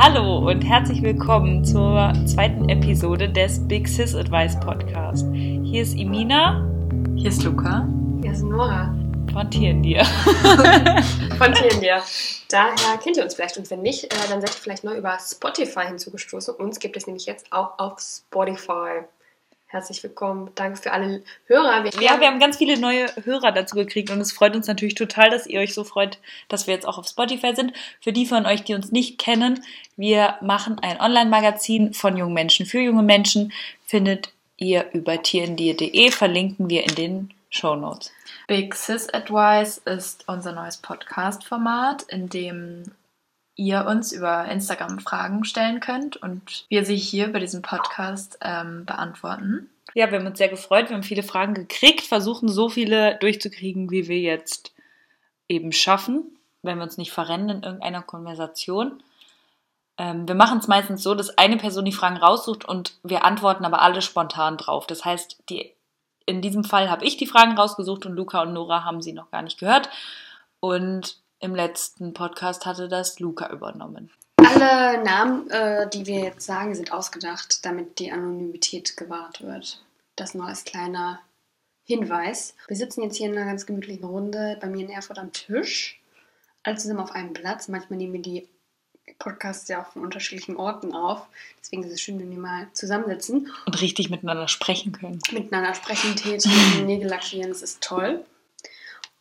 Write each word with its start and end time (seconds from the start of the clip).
Hallo 0.00 0.48
und 0.48 0.62
herzlich 0.62 1.02
willkommen 1.02 1.64
zur 1.64 2.12
zweiten 2.24 2.68
Episode 2.68 3.28
des 3.28 3.66
Big 3.66 3.88
Sis 3.88 4.14
Advice 4.14 4.58
Podcast. 4.60 5.26
Hier 5.32 5.82
ist 5.82 5.98
Imina. 5.98 6.64
Hier 7.16 7.30
ist 7.30 7.42
Luca. 7.42 7.88
Hier 8.22 8.30
ist 8.30 8.44
Nora. 8.44 8.94
Von 9.32 9.50
Tierendir. 9.50 10.04
Von 10.04 11.52
Tierendir. 11.52 12.00
Daher 12.48 12.98
kennt 13.02 13.16
ihr 13.16 13.24
uns 13.24 13.34
vielleicht 13.34 13.58
und 13.58 13.68
wenn 13.72 13.82
nicht, 13.82 14.04
äh, 14.04 14.28
dann 14.28 14.40
seid 14.40 14.50
ihr 14.50 14.60
vielleicht 14.62 14.84
neu 14.84 14.96
über 14.96 15.18
Spotify 15.18 15.86
hinzugestoßen. 15.88 16.54
Uns 16.54 16.78
gibt 16.78 16.96
es 16.96 17.08
nämlich 17.08 17.26
jetzt 17.26 17.52
auch 17.52 17.76
auf 17.80 17.98
Spotify. 17.98 19.02
Herzlich 19.70 20.02
willkommen. 20.02 20.50
Danke 20.54 20.80
für 20.80 20.92
alle 20.92 21.22
Hörer. 21.44 21.84
Wir 21.84 21.90
ja, 22.02 22.18
wir 22.18 22.26
haben 22.26 22.40
ganz 22.40 22.56
viele 22.56 22.78
neue 22.78 23.06
Hörer 23.22 23.52
dazu 23.52 23.76
gekriegt 23.76 24.10
und 24.10 24.18
es 24.18 24.32
freut 24.32 24.56
uns 24.56 24.66
natürlich 24.66 24.94
total, 24.94 25.28
dass 25.28 25.46
ihr 25.46 25.60
euch 25.60 25.74
so 25.74 25.84
freut, 25.84 26.18
dass 26.48 26.66
wir 26.66 26.72
jetzt 26.72 26.88
auch 26.88 26.96
auf 26.96 27.06
Spotify 27.06 27.54
sind. 27.54 27.74
Für 28.00 28.10
die 28.10 28.24
von 28.24 28.46
euch, 28.46 28.64
die 28.64 28.72
uns 28.72 28.92
nicht 28.92 29.18
kennen, 29.18 29.62
wir 29.96 30.36
machen 30.40 30.78
ein 30.78 30.98
Online-Magazin 30.98 31.92
von 31.92 32.16
jungen 32.16 32.32
Menschen 32.32 32.64
für 32.64 32.80
junge 32.80 33.02
Menschen. 33.02 33.52
Findet 33.84 34.32
ihr 34.56 34.86
über 34.94 35.22
tierendir.de, 35.22 36.12
verlinken 36.12 36.70
wir 36.70 36.84
in 36.84 36.94
den 36.94 37.34
Show 37.50 37.76
Notes. 37.76 38.10
Big 38.46 38.74
Sis 38.74 39.12
Advice 39.12 39.76
ist 39.84 40.24
unser 40.28 40.52
neues 40.52 40.78
Podcast-Format, 40.78 42.04
in 42.04 42.30
dem 42.30 42.84
ihr 43.58 43.86
uns 43.86 44.12
über 44.12 44.46
Instagram 44.46 45.00
Fragen 45.00 45.44
stellen 45.44 45.80
könnt 45.80 46.16
und 46.16 46.64
wir 46.68 46.84
sie 46.84 46.96
hier 46.96 47.30
bei 47.32 47.40
diesem 47.40 47.60
Podcast 47.60 48.38
ähm, 48.40 48.86
beantworten. 48.86 49.68
Ja, 49.94 50.10
wir 50.10 50.20
haben 50.20 50.26
uns 50.26 50.38
sehr 50.38 50.48
gefreut. 50.48 50.88
Wir 50.88 50.96
haben 50.96 51.02
viele 51.02 51.24
Fragen 51.24 51.54
gekriegt, 51.54 52.02
versuchen 52.02 52.48
so 52.48 52.68
viele 52.68 53.16
durchzukriegen, 53.16 53.90
wie 53.90 54.06
wir 54.06 54.20
jetzt 54.20 54.72
eben 55.48 55.72
schaffen, 55.72 56.38
wenn 56.62 56.78
wir 56.78 56.84
uns 56.84 56.98
nicht 56.98 57.10
verrennen 57.10 57.48
in 57.50 57.62
irgendeiner 57.64 58.02
Konversation. 58.02 59.02
Ähm, 59.98 60.28
wir 60.28 60.36
machen 60.36 60.60
es 60.60 60.68
meistens 60.68 61.02
so, 61.02 61.16
dass 61.16 61.36
eine 61.36 61.56
Person 61.56 61.84
die 61.84 61.92
Fragen 61.92 62.16
raussucht 62.16 62.64
und 62.64 62.94
wir 63.02 63.24
antworten 63.24 63.64
aber 63.64 63.82
alle 63.82 64.02
spontan 64.02 64.56
drauf. 64.56 64.86
Das 64.86 65.04
heißt, 65.04 65.42
die, 65.50 65.72
in 66.26 66.42
diesem 66.42 66.62
Fall 66.62 66.90
habe 66.90 67.04
ich 67.04 67.16
die 67.16 67.26
Fragen 67.26 67.58
rausgesucht 67.58 68.06
und 68.06 68.14
Luca 68.14 68.42
und 68.42 68.52
Nora 68.52 68.84
haben 68.84 69.02
sie 69.02 69.12
noch 69.12 69.32
gar 69.32 69.42
nicht 69.42 69.58
gehört. 69.58 69.88
Und 70.60 71.16
im 71.40 71.54
letzten 71.54 72.12
Podcast 72.14 72.66
hatte 72.66 72.88
das 72.88 73.20
Luca 73.20 73.50
übernommen. 73.50 74.10
Alle 74.36 75.02
Namen, 75.02 75.50
äh, 75.50 75.88
die 75.88 76.06
wir 76.06 76.20
jetzt 76.20 76.46
sagen, 76.46 76.74
sind 76.74 76.92
ausgedacht, 76.92 77.64
damit 77.64 77.98
die 77.98 78.10
Anonymität 78.10 78.96
gewahrt 78.96 79.42
wird. 79.42 79.84
Das 80.16 80.34
nur 80.34 80.46
als 80.46 80.64
kleiner 80.64 81.20
Hinweis. 81.84 82.54
Wir 82.66 82.76
sitzen 82.76 83.02
jetzt 83.02 83.16
hier 83.16 83.28
in 83.28 83.36
einer 83.36 83.46
ganz 83.46 83.66
gemütlichen 83.66 84.04
Runde 84.04 84.58
bei 84.60 84.68
mir 84.68 84.84
in 84.84 84.90
Erfurt 84.90 85.18
am 85.18 85.32
Tisch. 85.32 86.00
Alle 86.62 86.76
zusammen 86.76 87.00
auf 87.00 87.12
einem 87.12 87.32
Platz. 87.32 87.68
Manchmal 87.68 87.98
nehmen 87.98 88.14
wir 88.14 88.22
die 88.22 88.48
Podcasts 89.18 89.68
ja 89.68 89.82
auch 89.82 89.92
von 89.92 90.02
unterschiedlichen 90.02 90.56
Orten 90.56 90.92
auf. 90.92 91.26
Deswegen 91.60 91.84
ist 91.84 91.92
es 91.92 92.00
schön, 92.00 92.18
wenn 92.20 92.30
wir 92.30 92.38
mal 92.38 92.68
zusammensitzen. 92.72 93.50
Und 93.66 93.80
richtig 93.80 94.10
miteinander 94.10 94.48
sprechen 94.48 94.92
können. 94.92 95.20
Miteinander 95.30 95.74
sprechen, 95.74 96.14
Tee 96.14 96.38
Nägel 96.84 97.08
lackieren, 97.08 97.48
das 97.48 97.62
ist 97.62 97.82
toll. 97.82 98.24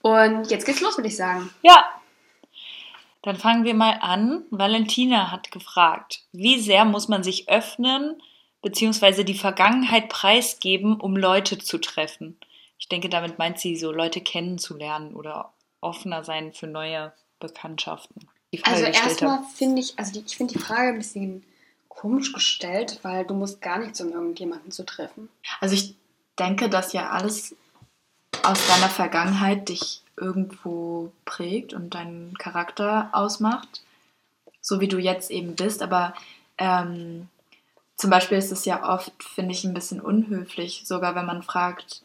Und 0.01 0.49
jetzt 0.51 0.65
geht's 0.65 0.81
los, 0.81 0.97
würde 0.97 1.07
ich 1.07 1.15
sagen. 1.15 1.49
Ja, 1.63 1.85
dann 3.27 3.35
fangen 3.35 3.65
wir 3.65 3.73
mal 3.73 3.97
an. 3.99 4.45
Valentina 4.51 5.31
hat 5.31 5.51
gefragt, 5.51 6.23
wie 6.31 6.61
sehr 6.61 6.85
muss 6.85 7.09
man 7.09 7.23
sich 7.23 7.49
öffnen 7.49 8.21
bzw. 8.61 9.25
die 9.25 9.37
Vergangenheit 9.37 10.07
preisgeben, 10.07 10.97
um 10.97 11.17
Leute 11.17 11.57
zu 11.57 11.77
treffen? 11.77 12.39
Ich 12.79 12.87
denke, 12.87 13.09
damit 13.09 13.37
meint 13.37 13.59
sie 13.59 13.75
so 13.75 13.91
Leute 13.91 14.21
kennenzulernen 14.21 15.13
oder 15.13 15.51
offener 15.81 16.23
sein 16.23 16.53
für 16.53 16.67
neue 16.67 17.11
Bekanntschaften. 17.41 18.29
Also 18.63 18.85
erstmal 18.85 19.43
finde 19.53 19.81
ich, 19.81 19.99
also 19.99 20.13
die, 20.13 20.25
ich 20.25 20.37
finde 20.37 20.53
die 20.53 20.59
Frage 20.59 20.93
ein 20.93 20.99
bisschen 20.99 21.43
komisch 21.89 22.31
gestellt, 22.31 22.99
weil 23.01 23.25
du 23.25 23.33
musst 23.33 23.59
gar 23.59 23.79
nichts, 23.79 23.99
um 23.99 24.13
irgendjemanden 24.13 24.71
zu 24.71 24.85
treffen. 24.85 25.27
Also 25.59 25.75
ich 25.75 25.95
denke, 26.39 26.69
dass 26.69 26.93
ja 26.93 27.09
alles 27.09 27.53
aus 28.43 28.65
deiner 28.67 28.87
Vergangenheit 28.87 29.67
dich 29.67 30.01
irgendwo 30.17 31.11
prägt 31.25 31.73
und 31.73 31.93
deinen 31.93 32.37
Charakter 32.37 33.09
ausmacht, 33.13 33.81
so 34.61 34.79
wie 34.79 34.87
du 34.87 34.97
jetzt 34.97 35.31
eben 35.31 35.55
bist. 35.55 35.81
Aber 35.81 36.13
ähm, 36.57 37.29
zum 37.95 38.09
Beispiel 38.09 38.37
ist 38.37 38.51
es 38.51 38.65
ja 38.65 38.93
oft, 38.93 39.11
finde 39.23 39.53
ich, 39.53 39.63
ein 39.63 39.73
bisschen 39.73 40.01
unhöflich, 40.01 40.83
sogar 40.85 41.15
wenn 41.15 41.25
man 41.25 41.43
fragt, 41.43 42.01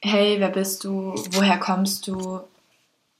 hey, 0.00 0.40
wer 0.40 0.50
bist 0.50 0.84
du, 0.84 1.14
woher 1.32 1.58
kommst 1.58 2.06
du 2.06 2.40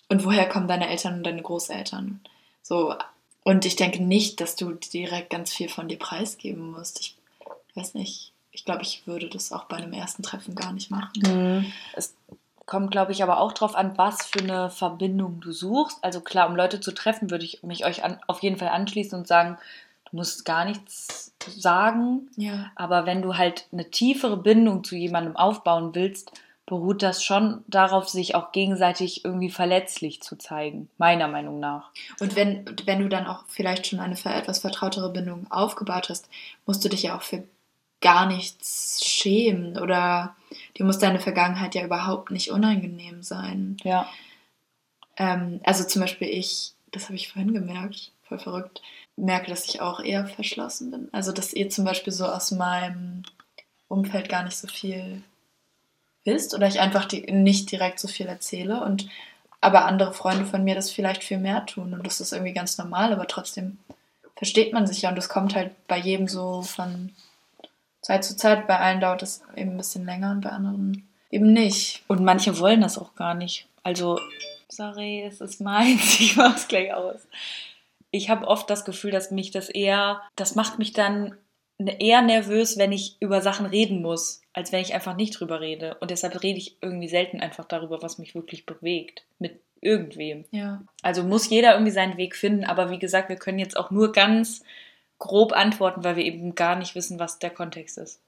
und 0.09 0.25
woher 0.25 0.49
kommen 0.49 0.69
deine 0.69 0.89
Eltern 0.89 1.15
und 1.15 1.25
deine 1.25 1.43
Großeltern. 1.43 2.21
So, 2.63 2.95
und 3.43 3.65
ich 3.65 3.77
denke 3.77 4.03
nicht, 4.03 4.41
dass 4.41 4.57
du 4.57 4.73
direkt 4.73 5.31
ganz 5.31 5.53
viel 5.53 5.69
von 5.69 5.89
dir 5.89 5.99
preisgeben 5.99 6.73
musst. 6.73 7.01
Ich 7.01 7.17
weiß 7.75 7.95
nicht. 7.95 8.33
Ich 8.51 8.65
glaube, 8.65 8.83
ich 8.83 9.07
würde 9.07 9.29
das 9.29 9.53
auch 9.53 9.65
bei 9.65 9.77
einem 9.77 9.93
ersten 9.93 10.23
Treffen 10.23 10.55
gar 10.55 10.73
nicht 10.73 10.91
machen. 10.91 11.13
Mhm. 11.25 11.73
Kommt, 12.67 12.91
glaube 12.91 13.13
ich, 13.13 13.23
aber 13.23 13.41
auch 13.41 13.53
darauf 13.53 13.77
an, 13.77 13.97
was 13.97 14.27
für 14.27 14.41
eine 14.41 14.71
Verbindung 14.71 15.41
du 15.41 15.53
suchst. 15.53 16.03
Also 16.03 16.21
klar, 16.21 16.49
um 16.49 16.57
Leute 16.57 16.81
zu 16.81 16.93
treffen, 16.93 17.31
würde 17.31 17.45
ich 17.45 17.63
mich 17.63 17.87
euch 17.87 18.05
an, 18.05 18.19
auf 18.27 18.43
jeden 18.43 18.57
Fall 18.57 18.69
anschließen 18.69 19.17
und 19.17 19.29
sagen, 19.29 19.57
du 20.11 20.17
musst 20.17 20.45
gar 20.45 20.65
nichts 20.65 21.33
sagen. 21.49 22.29
Ja. 22.37 22.73
Aber 22.75 23.07
wenn 23.07 23.23
du 23.23 23.37
halt 23.37 23.69
eine 23.73 23.91
tiefere 23.91 24.37
Bindung 24.37 24.83
zu 24.83 24.97
jemandem 24.97 25.37
aufbauen 25.37 25.95
willst, 25.95 26.33
beruht 26.67 27.03
das 27.03 27.23
schon 27.23 27.63
darauf, 27.69 28.09
sich 28.09 28.35
auch 28.35 28.51
gegenseitig 28.51 29.25
irgendwie 29.25 29.51
verletzlich 29.51 30.21
zu 30.21 30.37
zeigen, 30.37 30.89
meiner 30.99 31.29
Meinung 31.29 31.61
nach. 31.61 31.91
Und 32.19 32.35
wenn, 32.35 32.65
wenn 32.85 33.01
du 33.01 33.09
dann 33.09 33.29
auch 33.29 33.45
vielleicht 33.47 33.87
schon 33.87 34.01
eine 34.01 34.17
etwas 34.17 34.59
vertrautere 34.59 35.11
Bindung 35.11 35.47
aufgebaut 35.51 36.09
hast, 36.09 36.29
musst 36.67 36.85
du 36.85 36.89
dich 36.89 37.05
ja 37.05 37.17
auch 37.17 37.23
für 37.23 37.45
gar 38.07 38.27
nichts 38.27 39.05
schämen 39.05 39.77
oder 39.79 40.37
dir 40.79 40.87
muss 40.87 41.01
deine 41.01 41.19
Vergangenheit 41.19 41.75
ja 41.75 41.85
überhaupt 41.85 42.31
nicht 42.31 42.53
unangenehm 42.53 43.25
sein. 43.25 43.79
Ja. 43.83 44.09
Ähm, 45.17 45.61
also 45.65 45.83
zum 45.83 46.03
Beispiel 46.03 46.29
ich, 46.29 46.75
das 46.93 47.07
habe 47.07 47.17
ich 47.17 47.33
vorhin 47.33 47.53
gemerkt, 47.53 48.13
voll 48.29 48.39
verrückt, 48.39 48.81
merke, 49.17 49.51
dass 49.51 49.67
ich 49.67 49.81
auch 49.81 49.99
eher 49.99 50.25
verschlossen 50.29 50.93
bin. 50.93 51.09
Also 51.11 51.33
dass 51.33 51.53
ihr 51.53 51.69
zum 51.69 51.85
Beispiel 51.85 52.13
so 52.13 52.27
aus 52.27 52.53
meinem 52.53 53.25
Umfeld 53.89 54.29
gar 54.29 54.45
nicht 54.45 54.57
so 54.57 54.69
viel 54.69 55.25
wisst 56.23 56.55
oder 56.55 56.69
ich 56.69 56.79
einfach 56.79 57.07
die, 57.07 57.23
nicht 57.33 57.73
direkt 57.73 57.99
so 57.99 58.07
viel 58.07 58.27
erzähle 58.27 58.85
und 58.85 59.09
aber 59.61 59.85
andere 59.85 60.13
Freunde 60.13 60.47
von 60.47 60.63
mir 60.63 60.77
das 60.77 60.93
vielleicht 60.93 61.25
viel 61.25 61.39
mehr 61.39 61.67
tun 61.67 61.93
und 61.93 62.07
das 62.07 62.21
ist 62.21 62.33
irgendwie 62.33 62.53
ganz 62.53 62.79
normal, 62.79 63.13
aber 63.13 63.27
trotzdem 63.27 63.79
versteht 64.37 64.73
man 64.73 64.87
sich 64.87 65.03
ja 65.03 65.09
und 65.09 65.17
das 65.17 65.29
kommt 65.29 65.57
halt 65.57 65.73
bei 65.89 65.99
jedem 65.99 66.29
so 66.29 66.63
von 66.63 67.11
Zeit 68.07 68.25
zu 68.25 68.37
Zeit. 68.37 68.69
Bei 68.69 68.79
allen 68.79 69.01
dauert 69.01 69.25
es 69.25 69.43
eben 69.57 69.73
ein 69.73 69.77
bisschen 69.77 70.07
länger 70.07 70.31
und 70.31 70.41
bei 70.43 70.51
anderen 70.51 71.09
eben 71.29 71.53
nicht. 71.53 72.05
Und 72.07 72.23
manche 72.23 72.61
wollen 72.61 72.81
das 72.81 72.99
auch 72.99 73.17
gar 73.17 73.35
nicht. 73.35 73.67
Also, 73.83 74.21
sorry, 74.69 75.25
es 75.27 75.41
ist 75.41 75.61
meins, 75.61 76.21
ich 76.21 76.37
mach's 76.37 76.69
gleich 76.69 76.95
aus. 76.95 77.27
Ich 78.13 78.31
habe 78.31 78.47
oft 78.47 78.71
das 78.71 78.85
Gefühl, 78.85 79.11
dass 79.11 79.33
mich 79.33 79.51
das 79.51 79.69
eher, 79.69 80.23
das 80.37 80.55
macht 80.55 80.79
mich 80.79 80.93
dann 80.93 81.37
ne, 81.79 82.01
eher 82.01 82.23
nervös, 82.23 82.79
wenn 82.79 82.93
ich 82.93 83.17
über 83.19 83.41
Sachen 83.43 83.67
reden 83.67 84.03
muss, 84.03 84.41
als 84.53 84.71
wenn 84.71 84.83
ich 84.83 84.95
einfach 84.95 85.17
nicht 85.17 85.41
drüber 85.41 85.61
rede. 85.61 85.97
Und 85.99 86.13
deshalb 86.13 86.41
rede 86.45 86.61
ich 86.61 86.77
irgendwie 86.81 87.09
selten 87.09 87.41
einfach 87.41 87.65
darüber, 87.65 88.03
was 88.03 88.19
mich 88.19 88.37
wirklich 88.37 88.67
bewegt. 88.67 89.25
Mit 89.41 89.59
irgendwem. 89.81 90.45
Ja. 90.53 90.81
Also 91.03 91.25
muss 91.25 91.51
jeder 91.51 91.73
irgendwie 91.73 91.91
seinen 91.91 92.17
Weg 92.17 92.37
finden. 92.37 92.65
Aber 92.65 92.89
wie 92.91 93.01
gesagt, 93.01 93.31
wir 93.31 93.37
können 93.37 93.59
jetzt 93.59 93.77
auch 93.77 93.91
nur 93.91 94.13
ganz 94.13 94.63
grob 95.19 95.53
antworten, 95.53 96.05
weil 96.05 96.17
wir 96.17 96.25
eben 96.25 96.55
gar 96.55 96.77
nicht 96.77 96.95
wissen, 96.95 97.19
was 97.19 97.39
der 97.39 97.51
Kontext 97.51 97.99
ist. 97.99 98.21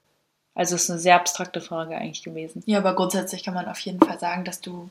Also 0.55 0.75
es 0.75 0.83
ist 0.83 0.89
eine 0.89 0.99
sehr 0.99 1.15
abstrakte 1.15 1.61
Frage 1.61 1.95
eigentlich 1.95 2.23
gewesen. 2.23 2.63
Ja, 2.65 2.79
aber 2.79 2.95
grundsätzlich 2.95 3.43
kann 3.43 3.53
man 3.53 3.67
auf 3.67 3.79
jeden 3.79 3.99
Fall 3.99 4.19
sagen, 4.19 4.43
dass 4.43 4.61
du 4.61 4.89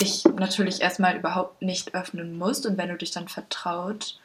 dich 0.00 0.24
natürlich 0.24 0.80
erstmal 0.80 1.16
überhaupt 1.16 1.60
nicht 1.60 1.94
öffnen 1.94 2.38
musst 2.38 2.64
und 2.64 2.78
wenn 2.78 2.88
du 2.88 2.96
dich 2.96 3.10
dann 3.10 3.28
vertraut 3.28 4.18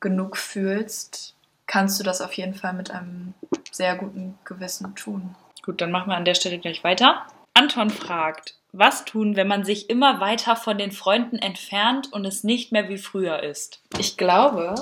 genug 0.00 0.36
fühlst, 0.36 1.34
kannst 1.66 1.98
du 1.98 2.04
das 2.04 2.20
auf 2.20 2.34
jeden 2.34 2.54
Fall 2.54 2.74
mit 2.74 2.90
einem 2.90 3.34
sehr 3.70 3.96
guten 3.96 4.38
Gewissen 4.44 4.94
tun. 4.94 5.34
Gut, 5.62 5.80
dann 5.80 5.90
machen 5.90 6.10
wir 6.10 6.16
an 6.16 6.24
der 6.24 6.34
Stelle 6.34 6.58
gleich 6.58 6.84
weiter. 6.84 7.24
Anton 7.54 7.90
fragt, 7.90 8.56
was 8.72 9.04
tun, 9.04 9.36
wenn 9.36 9.48
man 9.48 9.64
sich 9.64 9.88
immer 9.88 10.20
weiter 10.20 10.56
von 10.56 10.76
den 10.76 10.92
Freunden 10.92 11.38
entfernt 11.38 12.12
und 12.12 12.24
es 12.24 12.42
nicht 12.42 12.72
mehr 12.72 12.88
wie 12.88 12.98
früher 12.98 13.42
ist? 13.42 13.80
Ich 13.98 14.16
glaube, 14.16 14.74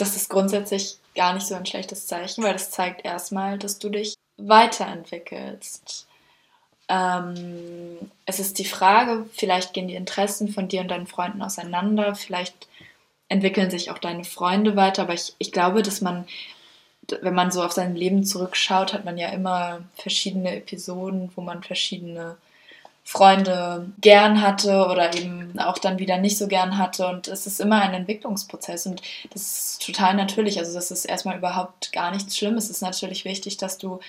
das 0.00 0.16
ist 0.16 0.30
grundsätzlich 0.30 0.96
gar 1.14 1.34
nicht 1.34 1.46
so 1.46 1.54
ein 1.54 1.66
schlechtes 1.66 2.06
Zeichen, 2.06 2.42
weil 2.44 2.52
das 2.52 2.70
zeigt 2.70 3.04
erstmal, 3.04 3.58
dass 3.58 3.78
du 3.78 3.88
dich 3.90 4.14
weiterentwickelst. 4.36 6.06
Ähm, 6.88 8.10
es 8.24 8.40
ist 8.40 8.58
die 8.58 8.64
Frage, 8.64 9.26
vielleicht 9.32 9.74
gehen 9.74 9.88
die 9.88 9.94
Interessen 9.94 10.48
von 10.48 10.68
dir 10.68 10.80
und 10.80 10.88
deinen 10.88 11.06
Freunden 11.06 11.42
auseinander, 11.42 12.14
vielleicht 12.14 12.68
entwickeln 13.28 13.70
sich 13.70 13.90
auch 13.90 13.98
deine 13.98 14.24
Freunde 14.24 14.74
weiter, 14.74 15.02
aber 15.02 15.14
ich, 15.14 15.34
ich 15.38 15.52
glaube, 15.52 15.82
dass 15.82 16.00
man, 16.00 16.26
wenn 17.20 17.34
man 17.34 17.52
so 17.52 17.62
auf 17.62 17.72
sein 17.72 17.94
Leben 17.94 18.24
zurückschaut, 18.24 18.92
hat 18.92 19.04
man 19.04 19.18
ja 19.18 19.28
immer 19.28 19.82
verschiedene 19.94 20.56
Episoden, 20.56 21.30
wo 21.36 21.42
man 21.42 21.62
verschiedene 21.62 22.36
Freunde 23.04 23.90
gern 24.00 24.40
hatte 24.40 24.86
oder 24.86 25.14
eben 25.14 25.58
auch 25.58 25.78
dann 25.78 25.98
wieder 25.98 26.18
nicht 26.18 26.38
so 26.38 26.46
gern 26.46 26.78
hatte. 26.78 27.06
Und 27.08 27.28
es 27.28 27.46
ist 27.46 27.60
immer 27.60 27.82
ein 27.82 27.94
Entwicklungsprozess 27.94 28.86
und 28.86 29.02
das 29.32 29.42
ist 29.42 29.86
total 29.86 30.14
natürlich. 30.14 30.58
Also 30.58 30.72
das 30.74 30.90
ist 30.90 31.04
erstmal 31.04 31.38
überhaupt 31.38 31.92
gar 31.92 32.12
nichts 32.12 32.36
Schlimmes. 32.36 32.64
Es 32.64 32.70
ist 32.70 32.82
natürlich 32.82 33.24
wichtig, 33.24 33.56
dass 33.56 33.78
du 33.78 34.00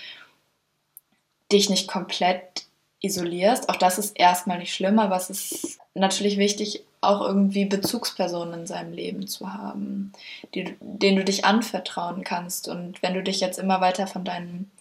dich 1.51 1.69
nicht 1.69 1.87
komplett 1.87 2.65
isolierst. 3.01 3.69
Auch 3.69 3.75
das 3.75 3.97
ist 3.97 4.17
erstmal 4.17 4.59
nicht 4.59 4.73
schlimm, 4.73 4.99
aber 4.99 5.15
es 5.15 5.29
ist 5.29 5.79
natürlich 5.95 6.37
wichtig, 6.37 6.83
auch 7.01 7.21
irgendwie 7.21 7.65
Bezugspersonen 7.65 8.61
in 8.61 8.67
seinem 8.67 8.93
Leben 8.93 9.27
zu 9.27 9.51
haben, 9.51 10.13
die, 10.53 10.75
denen 10.79 11.17
du 11.17 11.23
dich 11.25 11.43
anvertrauen 11.43 12.23
kannst. 12.23 12.67
Und 12.67 13.01
wenn 13.01 13.15
du 13.15 13.23
dich 13.23 13.39
jetzt 13.39 13.57
immer 13.57 13.81
weiter 13.81 14.05
von 14.05 14.23
deinen 14.23 14.71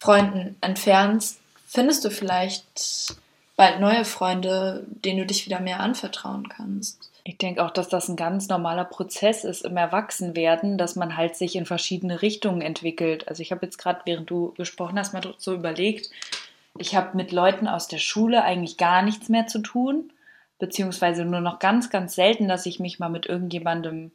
Freunden 0.00 0.56
entfernst, 0.60 1.38
findest 1.66 2.04
du 2.04 2.10
vielleicht 2.10 3.16
bald 3.58 3.80
neue 3.80 4.04
Freunde, 4.04 4.86
denen 4.88 5.18
du 5.18 5.26
dich 5.26 5.44
wieder 5.44 5.58
mehr 5.60 5.80
anvertrauen 5.80 6.48
kannst. 6.48 7.10
Ich 7.24 7.38
denke 7.38 7.62
auch, 7.62 7.70
dass 7.72 7.88
das 7.88 8.08
ein 8.08 8.16
ganz 8.16 8.48
normaler 8.48 8.84
Prozess 8.84 9.44
ist 9.44 9.64
im 9.64 9.76
Erwachsenwerden, 9.76 10.78
dass 10.78 10.96
man 10.96 11.16
halt 11.16 11.36
sich 11.36 11.56
in 11.56 11.66
verschiedene 11.66 12.22
Richtungen 12.22 12.62
entwickelt. 12.62 13.26
Also 13.28 13.42
ich 13.42 13.50
habe 13.50 13.66
jetzt 13.66 13.76
gerade, 13.76 14.00
während 14.04 14.30
du 14.30 14.54
gesprochen 14.56 14.98
hast, 14.98 15.12
mal 15.12 15.34
so 15.38 15.54
überlegt, 15.54 16.08
ich 16.78 16.94
habe 16.94 17.16
mit 17.16 17.32
Leuten 17.32 17.66
aus 17.66 17.88
der 17.88 17.98
Schule 17.98 18.44
eigentlich 18.44 18.76
gar 18.76 19.02
nichts 19.02 19.28
mehr 19.28 19.48
zu 19.48 19.58
tun 19.58 20.12
beziehungsweise 20.58 21.24
nur 21.24 21.40
noch 21.40 21.58
ganz, 21.58 21.90
ganz 21.90 22.14
selten, 22.14 22.48
dass 22.48 22.66
ich 22.66 22.80
mich 22.80 22.98
mal 22.98 23.08
mit 23.08 23.26
irgendjemandem 23.26 24.10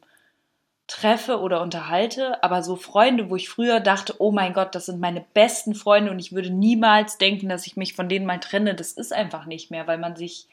treffe 0.86 1.40
oder 1.40 1.62
unterhalte, 1.62 2.42
aber 2.42 2.62
so 2.62 2.76
Freunde, 2.76 3.30
wo 3.30 3.36
ich 3.36 3.48
früher 3.48 3.80
dachte, 3.80 4.16
oh 4.18 4.32
mein 4.32 4.52
Gott, 4.52 4.74
das 4.74 4.86
sind 4.86 5.00
meine 5.00 5.24
besten 5.32 5.74
Freunde 5.74 6.10
und 6.10 6.18
ich 6.18 6.32
würde 6.32 6.50
niemals 6.50 7.16
denken, 7.16 7.48
dass 7.48 7.66
ich 7.66 7.76
mich 7.76 7.94
von 7.94 8.08
denen 8.08 8.26
mal 8.26 8.38
trenne, 8.40 8.74
das 8.74 8.92
ist 8.92 9.12
einfach 9.12 9.46
nicht 9.46 9.70
mehr, 9.70 9.86
weil 9.86 9.98
man 9.98 10.14
sich 10.14 10.46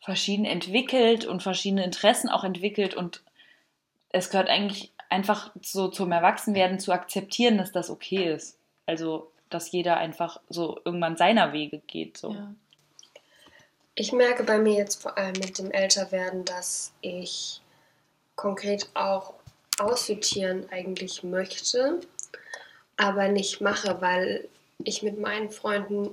verschieden 0.00 0.44
entwickelt 0.44 1.24
und 1.24 1.42
verschiedene 1.42 1.82
Interessen 1.82 2.28
auch 2.28 2.44
entwickelt 2.44 2.94
und 2.94 3.22
es 4.10 4.28
gehört 4.28 4.48
eigentlich 4.48 4.92
einfach 5.08 5.50
so 5.62 5.88
zum 5.88 6.12
Erwachsenwerden 6.12 6.78
zu 6.78 6.92
akzeptieren, 6.92 7.56
dass 7.56 7.72
das 7.72 7.88
okay 7.88 8.32
ist. 8.34 8.58
Also, 8.86 9.30
dass 9.48 9.72
jeder 9.72 9.96
einfach 9.96 10.40
so 10.48 10.78
irgendwann 10.84 11.16
seiner 11.16 11.52
Wege 11.52 11.80
geht. 11.86 12.18
So. 12.18 12.32
Ja. 12.32 12.54
Ich 13.94 14.12
merke 14.12 14.44
bei 14.44 14.58
mir 14.58 14.74
jetzt 14.74 15.00
vor 15.00 15.16
allem 15.16 15.34
mit 15.40 15.58
dem 15.58 15.70
Älterwerden, 15.70 16.44
dass 16.44 16.92
ich 17.00 17.60
konkret 18.36 18.90
auch 18.94 19.34
aussortieren 19.78 20.66
eigentlich 20.70 21.22
möchte, 21.22 22.00
aber 22.96 23.28
nicht 23.28 23.60
mache, 23.60 24.00
weil 24.00 24.48
ich 24.82 25.02
mit 25.02 25.18
meinen 25.18 25.50
Freunden, 25.50 26.10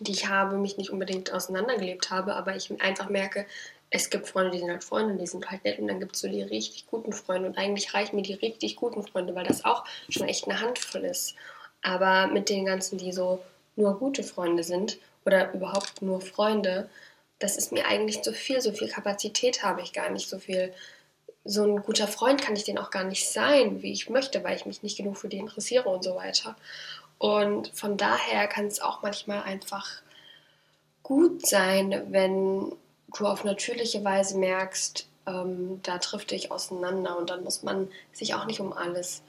die 0.00 0.12
ich 0.12 0.28
habe, 0.28 0.56
mich 0.56 0.76
nicht 0.76 0.90
unbedingt 0.90 1.32
auseinandergelebt 1.32 2.10
habe, 2.10 2.34
aber 2.34 2.56
ich 2.56 2.70
einfach 2.82 3.08
merke, 3.08 3.46
es 3.90 4.10
gibt 4.10 4.26
Freunde, 4.26 4.50
die 4.50 4.58
sind 4.58 4.70
halt 4.70 4.84
Freunde, 4.84 5.16
die 5.16 5.26
sind 5.26 5.48
halt 5.50 5.64
nett 5.64 5.78
und 5.78 5.88
dann 5.88 6.00
gibt 6.00 6.16
es 6.16 6.22
so 6.22 6.28
die 6.28 6.42
richtig 6.42 6.86
guten 6.86 7.12
Freunde 7.12 7.48
und 7.48 7.58
eigentlich 7.58 7.94
reichen 7.94 8.16
mir 8.16 8.22
die 8.22 8.34
richtig 8.34 8.76
guten 8.76 9.06
Freunde, 9.06 9.34
weil 9.34 9.46
das 9.46 9.64
auch 9.64 9.84
schon 10.08 10.28
echt 10.28 10.48
eine 10.48 10.60
Handvoll 10.60 11.04
ist. 11.04 11.36
Aber 11.82 12.26
mit 12.26 12.48
den 12.48 12.64
ganzen, 12.64 12.98
die 12.98 13.12
so 13.12 13.42
nur 13.76 13.98
gute 13.98 14.24
Freunde 14.24 14.64
sind 14.64 14.98
oder 15.24 15.52
überhaupt 15.52 16.02
nur 16.02 16.20
Freunde, 16.20 16.90
das 17.38 17.56
ist 17.56 17.72
mir 17.72 17.86
eigentlich 17.86 18.22
zu 18.22 18.32
viel. 18.32 18.60
So 18.60 18.72
viel 18.72 18.88
Kapazität 18.88 19.62
habe 19.62 19.82
ich 19.82 19.92
gar 19.92 20.10
nicht. 20.10 20.28
So 20.28 20.38
viel, 20.38 20.72
so 21.46 21.64
ein 21.64 21.82
guter 21.82 22.08
Freund 22.08 22.42
kann 22.42 22.56
ich 22.56 22.64
den 22.64 22.78
auch 22.78 22.90
gar 22.90 23.04
nicht 23.04 23.30
sein, 23.30 23.82
wie 23.82 23.92
ich 23.92 24.10
möchte, 24.10 24.42
weil 24.44 24.56
ich 24.56 24.66
mich 24.66 24.82
nicht 24.82 24.96
genug 24.96 25.16
für 25.16 25.28
die 25.28 25.38
interessiere 25.38 25.88
und 25.88 26.02
so 26.02 26.16
weiter. 26.16 26.56
Und 27.18 27.68
von 27.68 27.96
daher 27.96 28.46
kann 28.46 28.66
es 28.66 28.80
auch 28.80 29.02
manchmal 29.02 29.42
einfach 29.42 29.86
gut 31.02 31.46
sein, 31.46 32.02
wenn 32.10 32.72
du 33.16 33.26
auf 33.26 33.44
natürliche 33.44 34.04
Weise 34.04 34.36
merkst, 34.38 35.06
ähm, 35.26 35.80
da 35.82 35.98
trifft 35.98 36.30
dich 36.30 36.50
auseinander 36.50 37.16
und 37.16 37.30
dann 37.30 37.44
muss 37.44 37.62
man 37.62 37.88
sich 38.12 38.34
auch 38.34 38.46
nicht 38.46 38.60
um 38.60 38.72
alles 38.72 39.22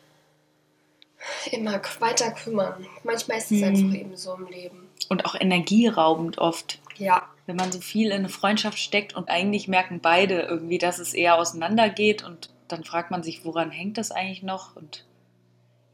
immer 1.51 1.81
weiter 1.99 2.31
kümmern. 2.31 2.85
Manchmal 3.03 3.37
ist 3.37 3.51
es 3.51 3.61
hm. 3.61 3.63
einfach 3.63 3.99
eben 3.99 4.17
so 4.17 4.33
im 4.33 4.47
Leben. 4.47 4.89
Und 5.09 5.25
auch 5.25 5.35
energieraubend 5.35 6.37
oft. 6.37 6.79
Ja. 6.97 7.27
Wenn 7.47 7.55
man 7.55 7.71
so 7.71 7.81
viel 7.81 8.07
in 8.07 8.19
eine 8.19 8.29
Freundschaft 8.29 8.77
steckt 8.77 9.15
und 9.15 9.29
eigentlich 9.29 9.67
merken 9.67 9.99
beide 9.99 10.41
irgendwie, 10.41 10.77
dass 10.77 10.99
es 10.99 11.15
eher 11.15 11.35
auseinandergeht 11.35 12.23
und 12.23 12.51
dann 12.67 12.83
fragt 12.83 13.09
man 13.09 13.23
sich, 13.23 13.43
woran 13.45 13.71
hängt 13.71 13.97
das 13.97 14.11
eigentlich 14.11 14.43
noch? 14.43 14.75
Und 14.75 15.05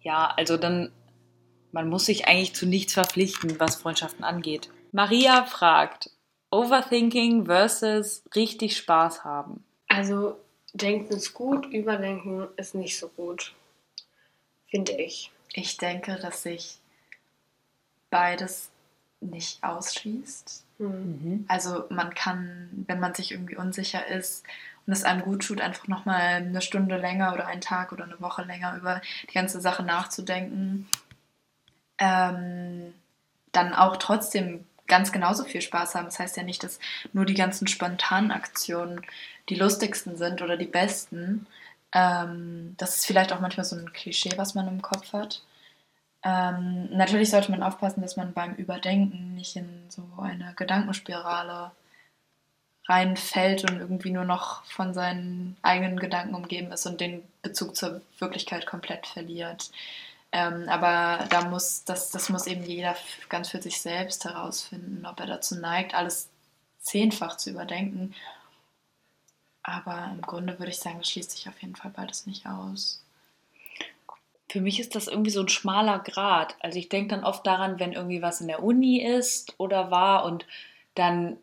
ja, 0.02 0.34
also 0.36 0.58
dann, 0.58 0.92
man 1.72 1.88
muss 1.88 2.08
sich 2.08 2.28
eigentlich 2.28 2.54
zu 2.54 2.66
nichts 2.66 2.94
verpflichten, 2.94 3.58
was 3.60 3.78
Freundschaften 3.78 4.26
angeht. 4.26 4.70
Maria 4.92 5.46
fragt, 5.46 6.10
Overthinking 6.52 7.46
versus 7.46 8.24
richtig 8.36 8.76
Spaß 8.76 9.24
haben. 9.24 9.64
Also 9.88 10.36
denken 10.74 11.14
ist 11.14 11.34
gut, 11.34 11.68
überdenken 11.68 12.50
ist 12.58 12.76
nicht 12.76 13.00
so 13.00 13.08
gut 13.08 13.54
finde 14.74 14.94
ich. 14.94 15.30
Ich 15.54 15.78
denke, 15.78 16.18
dass 16.20 16.42
sich 16.42 16.80
beides 18.10 18.72
nicht 19.22 19.64
ausschließt. 19.64 20.63
Mhm. 20.78 21.46
Also 21.48 21.86
man 21.90 22.14
kann, 22.14 22.70
wenn 22.88 23.00
man 23.00 23.14
sich 23.14 23.32
irgendwie 23.32 23.56
unsicher 23.56 24.08
ist 24.08 24.46
und 24.86 24.94
es 24.94 25.04
einem 25.04 25.22
gut 25.22 25.46
tut, 25.46 25.62
einfach 25.62 25.88
nochmal 25.88 26.22
eine 26.22 26.62
Stunde 26.62 26.98
länger 26.98 27.34
oder 27.34 27.48
einen 27.48 27.62
Tag 27.62 27.92
oder 27.92 28.04
eine 28.04 28.20
Woche 28.20 28.44
länger 28.44 28.78
über 28.78 29.02
die 29.30 29.34
ganze 29.34 29.62
Sache 29.62 29.84
nachzudenken, 29.84 30.90
ähm, 32.00 32.94
dann 33.52 33.74
auch 33.74 33.98
trotzdem 33.98 34.66
ganz 34.88 35.12
genauso 35.12 35.44
viel 35.46 35.62
Spaß 35.62 35.96
haben. 35.96 36.06
Das 36.06 36.20
heißt 36.20 36.38
ja 36.38 36.44
nicht, 36.44 36.64
dass 36.64 36.80
nur 37.14 37.26
die 37.26 37.34
ganzen 37.34 37.68
spontanen 37.68 38.32
Aktionen 38.32 39.02
die 39.50 39.56
lustigsten 39.56 40.18
sind 40.18 40.42
oder 40.42 40.58
die 40.58 40.66
besten, 40.68 41.48
ähm, 41.94 42.76
das 42.78 42.98
ist 42.98 43.06
vielleicht 43.06 43.34
auch 43.34 43.40
manchmal 43.40 43.66
so 43.66 43.76
ein 43.76 43.94
Klischee, 43.94 44.34
was 44.38 44.56
man 44.56 44.68
im 44.68 44.82
Kopf 44.82 45.14
hat. 45.14 45.44
Ähm, 46.24 46.90
natürlich 46.92 47.30
sollte 47.30 47.52
man 47.52 47.64
aufpassen, 47.64 48.02
dass 48.02 48.16
man 48.16 48.34
beim 48.34 48.56
Überdenken 48.56 49.36
nicht 49.36 49.56
in 49.56 49.90
so 49.90 50.04
eine 50.22 50.54
Gedankenspirale 50.56 51.72
reinfällt 52.88 53.70
und 53.70 53.80
irgendwie 53.80 54.12
nur 54.12 54.26
noch 54.26 54.64
von 54.66 54.94
seinen 54.94 55.58
eigenen 55.62 56.00
Gedanken 56.00 56.36
umgeben 56.36 56.72
ist 56.72 56.86
und 56.86 57.00
den 57.02 57.24
Bezug 57.42 57.76
zur 57.76 58.02
Wirklichkeit 58.20 58.66
komplett 58.66 59.08
verliert. 59.08 59.72
Ähm, 60.32 60.68
aber 60.68 61.26
da 61.30 61.46
muss, 61.46 61.84
das, 61.86 62.10
das 62.10 62.30
muss 62.30 62.48
eben 62.48 62.64
jeder 62.64 62.96
ganz 63.30 63.50
für 63.50 63.62
sich 63.62 63.82
selbst 63.82 64.26
herausfinden, 64.26 65.06
ob 65.06 65.20
er 65.20 65.28
dazu 65.28 65.56
neigt, 65.56 65.94
alles 65.94 66.30
zehnfach 66.82 67.38
zu 67.38 67.52
überdenken 67.52 68.14
aber 69.64 70.10
im 70.12 70.22
Grunde 70.22 70.60
würde 70.60 70.72
ich 70.72 70.80
sagen, 70.80 71.00
das 71.00 71.10
schließt 71.10 71.32
sich 71.32 71.48
auf 71.48 71.60
jeden 71.62 71.76
Fall 71.76 71.92
beides 71.92 72.28
nicht 72.28 72.46
aus. 72.46 73.02
Für 74.50 74.62
mich 74.62 74.80
ist 74.80 74.96
das 74.96 75.08
irgendwie 75.08 75.32
so 75.32 75.42
ein 75.42 75.50
schmaler 75.50 76.00
Grad. 76.00 76.56
Also 76.60 76.78
ich 76.78 76.90
denke 76.90 77.16
dann 77.16 77.24
oft 77.24 77.46
daran, 77.48 77.80
wenn 77.80 77.94
irgendwie 77.94 78.22
was 78.22 78.42
in 78.42 78.48
der 78.48 78.64
Uni 78.64 79.02
ist 79.02 79.56
oder 79.58 79.90
war 79.90 80.26
und 80.26 80.46
dann 80.96 81.38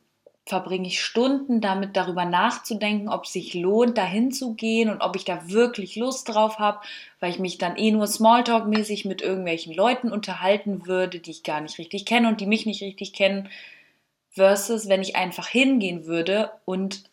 verbringe 0.46 0.88
ich 0.88 1.00
Stunden 1.00 1.60
damit 1.60 1.96
darüber 1.96 2.24
nachzudenken, 2.24 3.08
ob 3.08 3.24
es 3.24 3.32
sich 3.32 3.54
lohnt, 3.54 3.96
dahin 3.96 4.32
zu 4.32 4.54
gehen 4.54 4.90
und 4.90 5.00
ob 5.00 5.14
ich 5.14 5.24
da 5.24 5.48
wirklich 5.48 5.96
Lust 5.96 6.28
drauf 6.28 6.58
habe, 6.58 6.80
weil 7.20 7.30
ich 7.30 7.38
mich 7.38 7.58
dann 7.58 7.76
eh 7.76 7.92
nur 7.92 8.06
Smalltalk-mäßig 8.06 9.06
mit 9.06 9.22
irgendwelchen 9.22 9.72
Leuten 9.72 10.10
unterhalten 10.10 10.86
würde, 10.86 11.20
die 11.20 11.30
ich 11.30 11.44
gar 11.44 11.60
nicht 11.60 11.78
richtig 11.78 12.04
kenne 12.04 12.28
und 12.28 12.40
die 12.40 12.46
mich 12.46 12.66
nicht 12.66 12.82
richtig 12.82 13.12
kennen, 13.12 13.48
versus 14.30 14.88
wenn 14.88 15.02
ich 15.02 15.16
einfach 15.16 15.46
hingehen 15.46 16.06
würde 16.06 16.50
und 16.64 17.09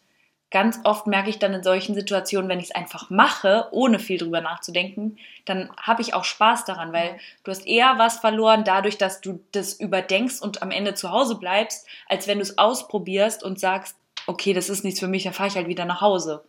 ganz 0.49 0.79
oft 0.83 1.07
merke 1.07 1.29
ich 1.29 1.39
dann 1.39 1.53
in 1.53 1.63
solchen 1.63 1.93
Situationen, 1.93 2.49
wenn 2.49 2.59
ich 2.59 2.65
es 2.65 2.75
einfach 2.75 3.09
mache, 3.09 3.67
ohne 3.71 3.99
viel 3.99 4.17
drüber 4.17 4.41
nachzudenken, 4.41 5.17
dann 5.45 5.69
habe 5.77 6.01
ich 6.01 6.13
auch 6.13 6.23
Spaß 6.23 6.65
daran, 6.65 6.93
weil 6.93 7.17
du 7.43 7.51
hast 7.51 7.67
eher 7.67 7.97
was 7.97 8.19
verloren 8.19 8.63
dadurch, 8.63 8.97
dass 8.97 9.19
du 9.19 9.39
das 9.51 9.73
überdenkst 9.73 10.41
und 10.41 10.61
am 10.61 10.71
Ende 10.71 10.93
zu 10.93 11.11
Hause 11.11 11.35
bleibst, 11.35 11.87
als 12.07 12.27
wenn 12.27 12.37
du 12.37 12.43
es 12.43 12.57
ausprobierst 12.57 13.43
und 13.43 13.59
sagst, 13.59 13.97
okay, 14.25 14.53
das 14.53 14.69
ist 14.69 14.83
nichts 14.83 14.99
für 14.99 15.07
mich, 15.07 15.23
dann 15.23 15.33
fahre 15.33 15.49
ich 15.49 15.55
halt 15.55 15.67
wieder 15.67 15.85
nach 15.85 16.01
Hause. 16.01 16.43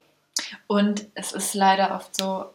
Und 0.67 1.07
es 1.15 1.33
ist 1.33 1.55
leider 1.55 1.95
oft 1.95 2.17
so, 2.17 2.47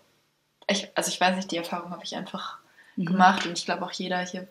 ich, 0.67 0.89
also 0.95 1.09
ich 1.09 1.19
weiß 1.19 1.35
nicht, 1.35 1.51
die 1.51 1.57
Erfahrung 1.57 1.91
habe 1.91 2.03
ich 2.03 2.15
einfach 2.15 2.57
mhm. 2.95 3.05
gemacht 3.05 3.45
und 3.45 3.57
ich 3.57 3.65
glaube 3.65 3.85
auch 3.85 3.91
jeder 3.91 4.19
hier, 4.19 4.47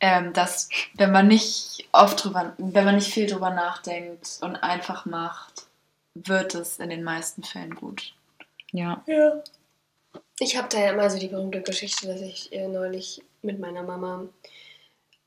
ähm, 0.00 0.32
dass 0.32 0.68
wenn 0.94 1.12
man 1.12 1.28
nicht 1.28 1.88
oft 1.92 2.22
drüber, 2.22 2.54
wenn 2.58 2.84
man 2.84 2.96
nicht 2.96 3.12
viel 3.12 3.26
drüber 3.26 3.50
nachdenkt 3.50 4.38
und 4.40 4.56
einfach 4.56 5.06
macht, 5.06 5.65
wird 6.24 6.54
es 6.54 6.78
in 6.78 6.90
den 6.90 7.04
meisten 7.04 7.42
Fällen 7.42 7.74
gut. 7.74 8.14
Ja. 8.72 9.02
ja. 9.06 9.42
Ich 10.38 10.56
habe 10.56 10.68
da 10.68 10.78
ja 10.78 10.92
immer 10.92 11.08
so 11.08 11.18
die 11.18 11.28
berühmte 11.28 11.62
Geschichte, 11.62 12.06
dass 12.06 12.20
ich 12.20 12.52
äh, 12.52 12.68
neulich 12.68 13.22
mit 13.42 13.58
meiner 13.58 13.82
Mama 13.82 14.28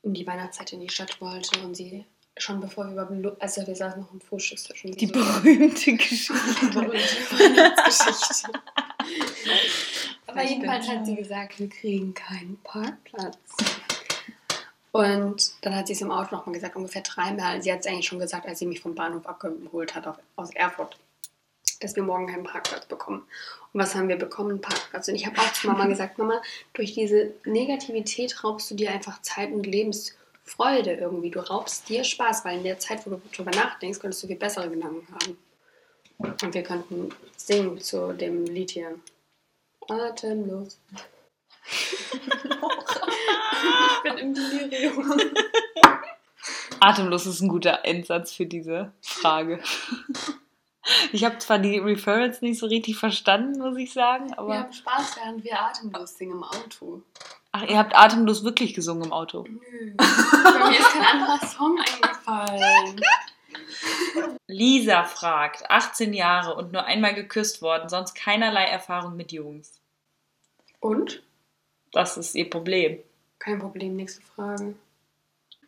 um 0.02 0.14
die 0.14 0.26
Weihnachtszeit 0.26 0.72
in 0.72 0.80
die 0.80 0.88
Stadt 0.88 1.20
wollte 1.20 1.60
und 1.60 1.74
sie 1.74 2.04
schon 2.36 2.60
bevor 2.60 2.86
wir 2.86 3.08
überhaupt, 3.08 3.42
also 3.42 3.66
wir 3.66 3.74
saßen 3.74 4.00
noch 4.00 4.12
im 4.12 4.20
Frühstückstisch. 4.20 4.82
Die 4.84 5.06
so 5.06 5.12
berühmte 5.42 5.94
Geschichte. 5.94 6.34
Die 6.62 6.66
berühmte 6.66 6.96
Weihnachtsgeschichte. 6.96 8.52
Aber 10.26 10.42
jedenfalls 10.44 10.88
hat 10.88 11.06
sie 11.06 11.16
gesagt, 11.16 11.58
wir 11.58 11.68
kriegen 11.68 12.14
keinen 12.14 12.58
Parkplatz. 12.62 13.36
Und 14.92 15.52
dann 15.60 15.76
hat 15.76 15.86
sie 15.86 15.92
es 15.92 16.00
im 16.00 16.10
Auto 16.10 16.34
nochmal 16.34 16.54
gesagt, 16.54 16.76
ungefähr 16.76 17.02
dreimal. 17.02 17.62
Sie 17.62 17.72
hat 17.72 17.80
es 17.80 17.86
eigentlich 17.86 18.08
schon 18.08 18.18
gesagt, 18.18 18.46
als 18.46 18.58
sie 18.58 18.66
mich 18.66 18.80
vom 18.80 18.94
Bahnhof 18.94 19.26
abgeholt 19.26 19.94
hat 19.94 20.06
auf, 20.06 20.16
aus 20.36 20.50
Erfurt, 20.54 20.98
dass 21.80 21.94
wir 21.94 22.02
morgen 22.02 22.26
keinen 22.26 22.44
Parkplatz 22.44 22.86
bekommen. 22.86 23.22
Und 23.72 23.80
was 23.80 23.94
haben 23.94 24.08
wir 24.08 24.16
bekommen? 24.16 24.50
Einen 24.50 24.60
Parkplatz. 24.60 25.08
Und 25.08 25.14
ich 25.14 25.26
habe 25.26 25.38
auch 25.38 25.52
zu 25.52 25.68
Mama 25.68 25.86
gesagt, 25.86 26.18
Mama, 26.18 26.42
durch 26.72 26.94
diese 26.94 27.34
Negativität 27.44 28.42
raubst 28.42 28.70
du 28.70 28.74
dir 28.74 28.90
einfach 28.90 29.22
Zeit 29.22 29.52
und 29.52 29.64
Lebensfreude 29.64 30.94
irgendwie. 30.94 31.30
Du 31.30 31.38
raubst 31.38 31.88
dir 31.88 32.02
Spaß, 32.02 32.44
weil 32.44 32.58
in 32.58 32.64
der 32.64 32.80
Zeit, 32.80 33.06
wo 33.06 33.10
du 33.10 33.22
darüber 33.32 33.52
nachdenkst, 33.52 34.00
könntest 34.00 34.24
du 34.24 34.26
viel 34.26 34.36
bessere 34.36 34.68
Gedanken 34.68 35.06
haben. 35.14 35.38
Und 36.18 36.52
wir 36.52 36.62
könnten 36.64 37.10
singen 37.36 37.80
zu 37.80 38.12
dem 38.12 38.44
Lied 38.44 38.72
hier. 38.72 38.98
Atemlos. 39.88 40.78
ich 43.62 44.02
bin 44.02 44.18
im 44.18 44.34
Delirium. 44.34 45.20
Atemlos 46.80 47.26
ist 47.26 47.40
ein 47.40 47.48
guter 47.48 47.84
Endsatz 47.84 48.32
für 48.32 48.46
diese 48.46 48.92
Frage. 49.02 49.60
Ich 51.12 51.24
habe 51.24 51.38
zwar 51.38 51.58
die 51.58 51.78
Referrals 51.78 52.40
nicht 52.40 52.58
so 52.58 52.66
richtig 52.66 52.96
verstanden, 52.96 53.60
muss 53.60 53.76
ich 53.76 53.92
sagen, 53.92 54.32
aber. 54.34 54.48
Wir 54.48 54.58
haben 54.60 54.72
Spaß, 54.72 55.16
während 55.16 55.44
wir 55.44 55.60
atemlos 55.60 56.16
singen 56.16 56.32
im 56.32 56.44
Auto. 56.44 57.02
Ach, 57.52 57.62
ihr 57.64 57.78
habt 57.78 57.96
atemlos 57.96 58.44
wirklich 58.44 58.74
gesungen 58.74 59.04
im 59.04 59.12
Auto. 59.12 59.44
Nö. 59.48 59.94
Bei 59.96 60.70
mir 60.70 60.78
ist 60.78 60.92
kein 60.92 61.04
anderer 61.04 61.46
Song 61.46 61.78
eingefallen. 61.78 63.00
Lisa 64.46 65.04
fragt, 65.04 65.70
18 65.70 66.12
Jahre 66.12 66.54
und 66.54 66.72
nur 66.72 66.84
einmal 66.84 67.14
geküsst 67.14 67.62
worden, 67.62 67.88
sonst 67.88 68.14
keinerlei 68.14 68.64
Erfahrung 68.64 69.16
mit 69.16 69.32
Jungs. 69.32 69.80
Und? 70.80 71.22
Das 71.92 72.16
ist 72.16 72.34
ihr 72.34 72.48
Problem. 72.48 73.00
Kein 73.40 73.58
Problem, 73.58 73.96
nächste 73.96 74.22
Frage. 74.22 74.74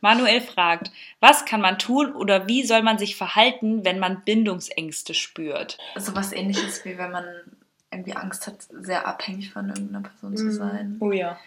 Manuel 0.01 0.41
fragt, 0.41 0.91
was 1.21 1.45
kann 1.45 1.61
man 1.61 1.79
tun 1.79 2.13
oder 2.15 2.47
wie 2.49 2.65
soll 2.65 2.83
man 2.83 2.99
sich 2.99 3.17
verhalten, 3.17 3.85
wenn 3.85 3.99
man 3.99 4.23
Bindungsängste 4.25 5.15
spürt? 5.15 5.79
Also 5.95 6.15
was 6.15 6.33
ähnliches 6.33 6.85
wie 6.85 6.97
wenn 6.99 7.11
man 7.11 7.25
irgendwie 7.91 8.15
Angst 8.15 8.47
hat, 8.47 8.57
sehr 8.71 9.07
abhängig 9.07 9.53
von 9.53 9.69
irgendeiner 9.69 10.01
Person 10.09 10.37
zu 10.37 10.45
Mhm. 10.45 10.53
sein. 10.53 10.97
Oh 11.01 11.13
ja. 11.13 11.39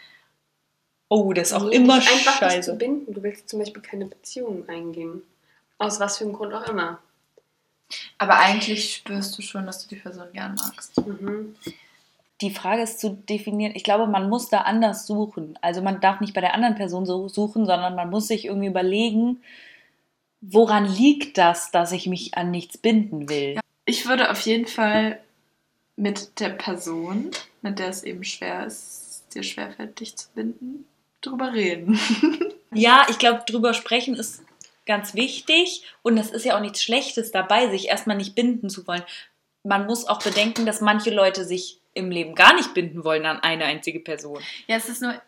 Oh, 1.09 1.33
das 1.33 1.49
ist 1.49 1.53
auch 1.53 1.65
Nee, 1.69 1.75
immer 1.75 1.95
einfach 1.95 2.07
nicht 2.15 2.23
zu 2.25 2.31
scheiße. 2.37 2.75
binden. 2.75 3.13
Du 3.13 3.21
willst 3.23 3.49
zum 3.49 3.59
Beispiel 3.59 3.81
keine 3.81 4.05
Beziehung 4.05 4.67
eingehen. 4.69 5.21
Aus 5.77 5.99
was 5.99 6.17
für 6.17 6.23
einem 6.23 6.33
Grund 6.33 6.53
auch 6.53 6.67
immer. 6.67 6.99
Aber 8.17 8.37
eigentlich 8.39 8.95
spürst 8.95 9.37
du 9.37 9.41
schon, 9.41 9.65
dass 9.65 9.83
du 9.83 9.89
die 9.95 10.01
Person 10.01 10.27
gern 10.33 10.55
magst. 10.55 10.97
Mhm. 11.05 11.55
Die 12.41 12.51
Frage 12.51 12.81
ist 12.81 12.99
zu 12.99 13.11
definieren. 13.11 13.73
Ich 13.75 13.83
glaube, 13.83 14.07
man 14.07 14.29
muss 14.29 14.49
da 14.49 14.61
anders 14.61 15.07
suchen. 15.07 15.57
Also 15.61 15.81
man 15.81 16.01
darf 16.01 16.19
nicht 16.19 16.33
bei 16.33 16.41
der 16.41 16.53
anderen 16.53 16.75
Person 16.75 17.05
so 17.05 17.29
suchen, 17.29 17.65
sondern 17.65 17.95
man 17.95 18.09
muss 18.09 18.27
sich 18.27 18.45
irgendwie 18.45 18.67
überlegen, 18.67 19.41
woran 20.41 20.85
liegt 20.85 21.37
das, 21.37 21.71
dass 21.71 21.91
ich 21.91 22.07
mich 22.07 22.37
an 22.37 22.51
nichts 22.51 22.77
binden 22.77 23.29
will? 23.29 23.59
Ich 23.85 24.07
würde 24.07 24.31
auf 24.31 24.41
jeden 24.41 24.67
Fall 24.67 25.19
mit 25.95 26.39
der 26.39 26.49
Person, 26.49 27.31
mit 27.61 27.79
der 27.79 27.89
es 27.89 28.03
eben 28.03 28.23
schwer 28.23 28.65
ist, 28.65 29.23
dir 29.33 29.43
schwerfällt, 29.43 29.99
dich 29.99 30.15
zu 30.15 30.27
binden, 30.33 30.85
drüber 31.21 31.53
reden. 31.53 31.99
Ja, 32.77 33.07
ich 33.09 33.19
glaube, 33.19 33.43
drüber 33.47 33.73
sprechen 33.73 34.15
ist 34.15 34.43
ganz 34.85 35.13
wichtig 35.13 35.83
und 36.03 36.17
es 36.17 36.29
ist 36.29 36.43
ja 36.43 36.57
auch 36.57 36.61
nichts 36.61 36.83
Schlechtes 36.83 37.31
dabei, 37.31 37.69
sich 37.69 37.87
erstmal 37.87 38.17
nicht 38.17 38.35
binden 38.35 38.69
zu 38.69 38.85
wollen. 38.85 39.03
Man 39.63 39.85
muss 39.85 40.05
auch 40.05 40.21
bedenken, 40.21 40.65
dass 40.65 40.81
manche 40.81 41.09
Leute 41.09 41.45
sich 41.45 41.79
im 41.95 42.11
Leben 42.11 42.35
gar 42.35 42.53
nicht 42.53 42.75
binden 42.75 43.03
wollen 43.03 43.25
an 43.25 43.39
eine 43.39 43.65
einzige 43.65 43.99
Person. 43.99 44.39
Ja, 44.67 44.75
es 44.75 44.89
ist 44.89 45.01
nur, 45.01 45.19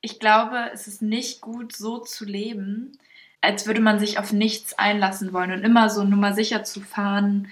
ich 0.00 0.18
glaube, 0.18 0.70
es 0.72 0.88
ist 0.88 1.02
nicht 1.02 1.40
gut, 1.40 1.76
so 1.76 1.98
zu 1.98 2.24
leben, 2.24 2.98
als 3.40 3.66
würde 3.66 3.80
man 3.80 4.00
sich 4.00 4.18
auf 4.18 4.32
nichts 4.32 4.76
einlassen 4.76 5.32
wollen 5.32 5.52
und 5.52 5.62
immer 5.62 5.90
so 5.90 6.02
Nummer 6.02 6.32
sicher 6.32 6.64
zu 6.64 6.80
fahren 6.80 7.48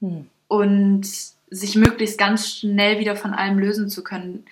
Hm. 0.00 0.28
und 0.48 1.06
sich 1.48 1.76
möglichst 1.76 2.18
ganz 2.18 2.50
schnell 2.50 2.98
wieder 2.98 3.16
von 3.16 3.32
allem 3.32 3.58
lösen 3.58 3.88
zu 3.88 4.02
können. 4.02 4.44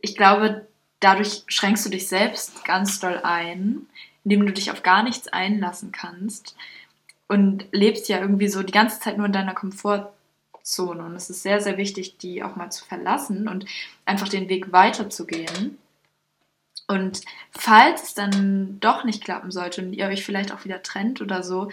Ich 0.00 0.16
glaube, 0.16 0.66
dadurch 1.00 1.42
schränkst 1.48 1.84
du 1.84 1.90
dich 1.90 2.08
selbst 2.08 2.64
ganz 2.64 3.00
doll 3.00 3.20
ein, 3.22 3.86
indem 4.24 4.46
du 4.46 4.52
dich 4.52 4.70
auf 4.70 4.82
gar 4.82 5.02
nichts 5.02 5.28
einlassen 5.28 5.92
kannst 5.92 6.56
und 7.28 7.66
lebst 7.72 8.08
ja 8.08 8.20
irgendwie 8.20 8.48
so 8.48 8.62
die 8.62 8.72
ganze 8.72 9.00
Zeit 9.00 9.16
nur 9.16 9.26
in 9.26 9.32
deiner 9.32 9.54
Komfortzone. 10.66 11.04
Und 11.04 11.16
es 11.16 11.30
ist 11.30 11.42
sehr, 11.42 11.60
sehr 11.60 11.76
wichtig, 11.76 12.18
die 12.18 12.42
auch 12.42 12.56
mal 12.56 12.70
zu 12.70 12.84
verlassen 12.84 13.48
und 13.48 13.66
einfach 14.04 14.28
den 14.28 14.48
Weg 14.48 14.72
weiterzugehen. 14.72 15.78
Und 16.88 17.22
falls 17.50 18.02
es 18.02 18.14
dann 18.14 18.78
doch 18.80 19.04
nicht 19.04 19.24
klappen 19.24 19.50
sollte 19.50 19.82
und 19.82 19.92
ihr 19.92 20.06
euch 20.06 20.24
vielleicht 20.24 20.52
auch 20.52 20.64
wieder 20.64 20.82
trennt 20.82 21.20
oder 21.20 21.42
so, 21.42 21.70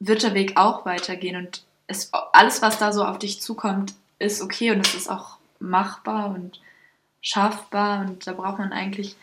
wird 0.00 0.22
der 0.22 0.34
Weg 0.34 0.56
auch 0.56 0.86
weitergehen 0.86 1.36
und 1.36 1.64
es, 1.88 2.12
alles, 2.32 2.62
was 2.62 2.78
da 2.78 2.92
so 2.92 3.04
auf 3.04 3.18
dich 3.18 3.40
zukommt, 3.40 3.94
ist 4.18 4.40
okay 4.40 4.70
und 4.70 4.86
es 4.86 4.94
ist 4.94 5.08
auch 5.08 5.38
machbar 5.58 6.30
und 6.30 6.60
schaffbar 7.20 8.02
und 8.02 8.26
da 8.26 8.32
braucht 8.32 8.58
man 8.58 8.72
eigentlich 8.72 9.16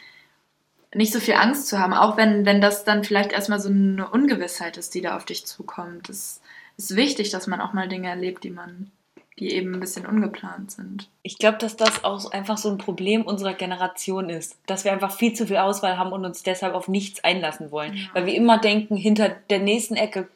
nicht 0.94 1.14
so 1.14 1.20
viel 1.20 1.36
Angst 1.36 1.68
zu 1.68 1.80
haben, 1.80 1.94
auch 1.94 2.18
wenn, 2.18 2.46
wenn 2.46 2.62
das 2.62 2.84
dann 2.84 3.04
vielleicht 3.04 3.32
erstmal 3.32 3.60
so 3.60 3.70
eine 3.70 4.10
Ungewissheit 4.10 4.78
ist, 4.78 4.94
die 4.94 5.02
da 5.02 5.16
auf 5.16 5.26
dich 5.26 5.46
zukommt. 5.46 6.10
Es 6.10 6.42
ist 6.78 6.96
wichtig, 6.96 7.30
dass 7.30 7.48
man 7.48 7.62
auch 7.62 7.74
mal 7.74 7.88
Dinge 7.88 8.10
erlebt, 8.10 8.44
die 8.44 8.50
man, 8.50 8.92
die 9.40 9.52
eben 9.52 9.74
ein 9.74 9.80
bisschen 9.80 10.06
ungeplant 10.06 10.72
sind. 10.72 11.10
Ich 11.24 11.38
glaube, 11.38 11.58
dass 11.58 11.76
das 11.78 12.04
auch 12.04 12.32
einfach 12.32 12.58
so 12.58 12.70
ein 12.70 12.78
Problem 12.78 13.24
unserer 13.24 13.54
Generation 13.54 14.30
ist, 14.30 14.58
dass 14.66 14.84
wir 14.86 14.92
einfach 14.92 15.12
viel 15.16 15.34
zu 15.34 15.48
viel 15.48 15.58
Auswahl 15.58 15.98
haben 15.98 16.12
und 16.12 16.26
uns 16.26 16.44
deshalb 16.44 16.74
auf 16.74 16.88
nichts 16.88 17.24
einlassen 17.24 17.72
wollen, 17.72 17.94
Ja. 17.96 18.08
weil 18.14 18.26
wir 18.26 18.34
immer 18.36 18.58
denken, 18.58 18.96
hinter 18.96 19.30
der 19.50 19.60
nächsten 19.60 19.96
Ecke 19.96 20.28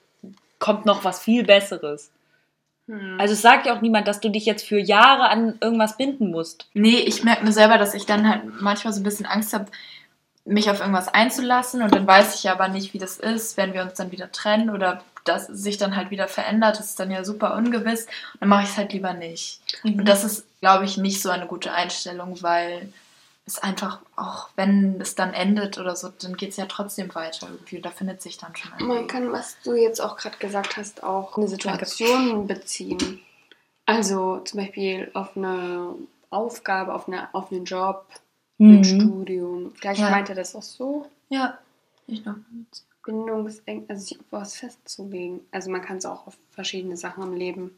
kommt 0.60 0.86
noch 0.86 1.04
was 1.04 1.22
viel 1.22 1.44
Besseres. 1.44 2.12
Also 3.20 3.34
es 3.34 3.44
sagt 3.44 3.68
ja 3.68 3.78
auch 3.78 3.82
niemand, 3.82 4.08
dass 4.08 4.20
du 4.20 4.30
dich 4.30 4.48
jetzt 4.48 4.66
für 4.68 4.80
Jahre 4.80 5.30
an 5.30 5.60
irgendwas 5.62 5.96
binden 5.96 6.32
musst. 6.32 6.68
Nee, 6.74 6.98
ich 6.98 7.24
merke 7.24 7.44
nur 7.44 7.54
selber, 7.54 7.78
dass 7.78 7.94
ich 7.94 8.08
dann 8.08 8.28
halt 8.28 8.42
manchmal 8.62 8.94
so 8.94 9.00
ein 9.00 9.04
bisschen 9.04 9.28
Angst 9.28 9.54
habe, 9.54 9.68
mich 10.44 10.72
auf 10.72 10.80
irgendwas 10.80 11.08
einzulassen 11.08 11.84
und 11.84 11.94
dann 11.94 12.08
weiß 12.08 12.40
ich 12.40 12.50
aber 12.50 12.68
nicht, 12.68 12.96
wie 12.96 12.98
das 12.98 13.18
ist, 13.18 13.58
wenn 13.58 13.74
wir 13.76 13.84
uns 13.84 13.94
dann 13.94 14.12
wieder 14.12 14.32
trennen 14.32 14.72
oder 14.72 15.04
dass 15.26 15.50
es 15.50 15.62
sich 15.64 15.78
dann 15.78 15.96
halt 15.96 16.10
wieder 16.12 16.28
verändert. 16.28 16.80
Das 16.80 16.88
ist 16.88 17.00
dann 17.00 17.12
ja 17.12 17.24
super 17.24 17.56
ungewiss. 17.56 18.08
Dann 18.40 18.50
mache 18.50 18.64
ich 18.64 18.70
es 18.70 18.78
halt 18.78 18.94
lieber 18.94 19.14
nicht. 19.14 19.60
Und 19.84 20.06
das 20.06 20.24
ist, 20.24 20.46
glaube 20.62 20.86
ich, 20.86 20.98
nicht 20.98 21.22
so 21.22 21.30
eine 21.30 21.48
gute 21.48 21.72
Einstellung, 21.74 22.42
weil 22.42 22.92
es 23.46 23.58
einfach, 23.58 24.00
auch 24.16 24.50
wenn 24.56 25.02
es 25.02 25.16
dann 25.16 25.34
endet 25.34 25.78
oder 25.80 25.96
so, 25.96 26.10
dann 26.22 26.38
geht 26.38 26.52
es 26.52 26.58
ja 26.58 26.66
trotzdem 26.68 27.14
weiter 27.16 27.48
irgendwie. 27.50 27.82
Da 27.82 27.90
findet 27.90 28.22
sich 28.22 28.38
dann 28.38 28.56
schon 28.56 28.72
ein 28.74 28.86
Man 28.86 29.08
kann, 29.08 29.32
was 29.32 29.58
du 29.64 29.74
jetzt 29.74 30.00
auch 30.02 30.18
gerade 30.18 30.38
gesagt 30.38 30.78
hast, 30.78 31.04
auch 31.04 31.36
eine 31.38 31.48
Situation 31.48 32.46
beziehen. 32.48 33.20
Also 33.88 34.40
zum 34.46 34.60
Beispiel 34.60 35.10
auf 35.16 35.36
eine 35.36 35.96
Aufgabe, 36.30 36.94
auf, 36.94 37.08
eine, 37.08 37.28
auf 37.34 37.52
einen 37.52 37.66
Job, 37.66 38.06
ein 38.60 38.80
Mhm. 38.80 38.84
Studium. 38.84 39.74
Vielleicht 39.80 40.02
Ja. 40.02 40.12
meint 40.12 40.30
er 40.30 40.36
das 40.36 40.54
auch 40.56 40.62
so. 40.62 41.10
Ja, 41.30 41.58
ich 42.06 42.24
noch. 42.26 42.36
Bindungsängste, 43.10 43.90
also 43.90 44.04
sich 44.06 44.20
auf 44.20 44.26
was 44.30 44.56
festzulegen. 44.56 45.42
Also 45.52 45.72
man 45.72 45.82
kann 45.82 45.98
es 45.98 46.06
auch 46.06 46.28
auf 46.28 46.38
verschiedene 46.52 46.96
Sachen 46.98 47.24
im 47.24 47.34
Leben 47.34 47.72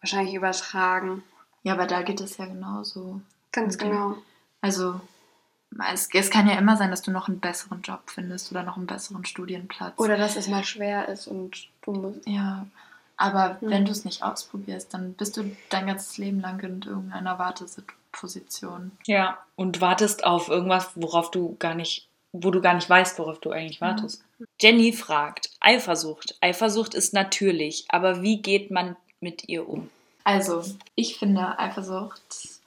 wahrscheinlich 0.00 0.34
übertragen. 0.34 1.22
Ja, 1.62 1.72
aber 1.74 1.86
da 1.86 2.02
geht 2.02 2.20
es 2.20 2.36
ja 2.36 2.46
genauso. 2.46 3.20
Ganz 3.52 3.76
Okay. 3.76 3.88
genau. 3.88 4.16
Also, 4.60 5.00
es, 5.92 6.08
es 6.12 6.30
kann 6.30 6.48
ja 6.48 6.58
immer 6.58 6.76
sein, 6.76 6.90
dass 6.90 7.02
du 7.02 7.10
noch 7.10 7.28
einen 7.28 7.40
besseren 7.40 7.82
Job 7.82 8.02
findest 8.06 8.50
oder 8.50 8.62
noch 8.62 8.76
einen 8.76 8.86
besseren 8.86 9.24
Studienplatz. 9.24 9.98
Oder 9.98 10.16
dass 10.16 10.36
es 10.36 10.48
mal 10.48 10.64
schwer 10.64 11.08
ist 11.08 11.26
und 11.26 11.68
du 11.82 11.92
musst. 11.92 12.26
Ja, 12.26 12.66
aber 13.16 13.60
Hm. 13.60 13.70
wenn 13.70 13.84
du 13.86 13.92
es 13.92 14.04
nicht 14.04 14.22
ausprobierst, 14.22 14.92
dann 14.92 15.14
bist 15.14 15.36
du 15.36 15.56
dein 15.70 15.86
ganzes 15.86 16.18
Leben 16.18 16.40
lang 16.40 16.60
in 16.60 16.82
irgendeiner 16.82 17.38
Warteposition. 17.38 18.92
Ja, 19.06 19.38
und 19.56 19.80
wartest 19.80 20.24
auf 20.24 20.48
irgendwas, 20.48 20.90
worauf 20.94 21.30
du 21.30 21.56
gar 21.58 21.74
nicht, 21.74 22.08
wo 22.32 22.50
du 22.50 22.60
gar 22.60 22.74
nicht 22.74 22.88
weißt, 22.88 23.18
worauf 23.18 23.40
du 23.40 23.50
eigentlich 23.50 23.80
wartest. 23.80 24.22
Jenny 24.60 24.92
fragt, 24.92 25.50
Eifersucht. 25.60 26.36
Eifersucht 26.40 26.94
ist 26.94 27.12
natürlich, 27.12 27.86
aber 27.88 28.22
wie 28.22 28.40
geht 28.40 28.70
man 28.70 28.96
mit 29.20 29.48
ihr 29.48 29.68
um? 29.68 29.90
Also, 30.24 30.64
ich 30.94 31.18
finde 31.18 31.58
Eifersucht 31.58 32.60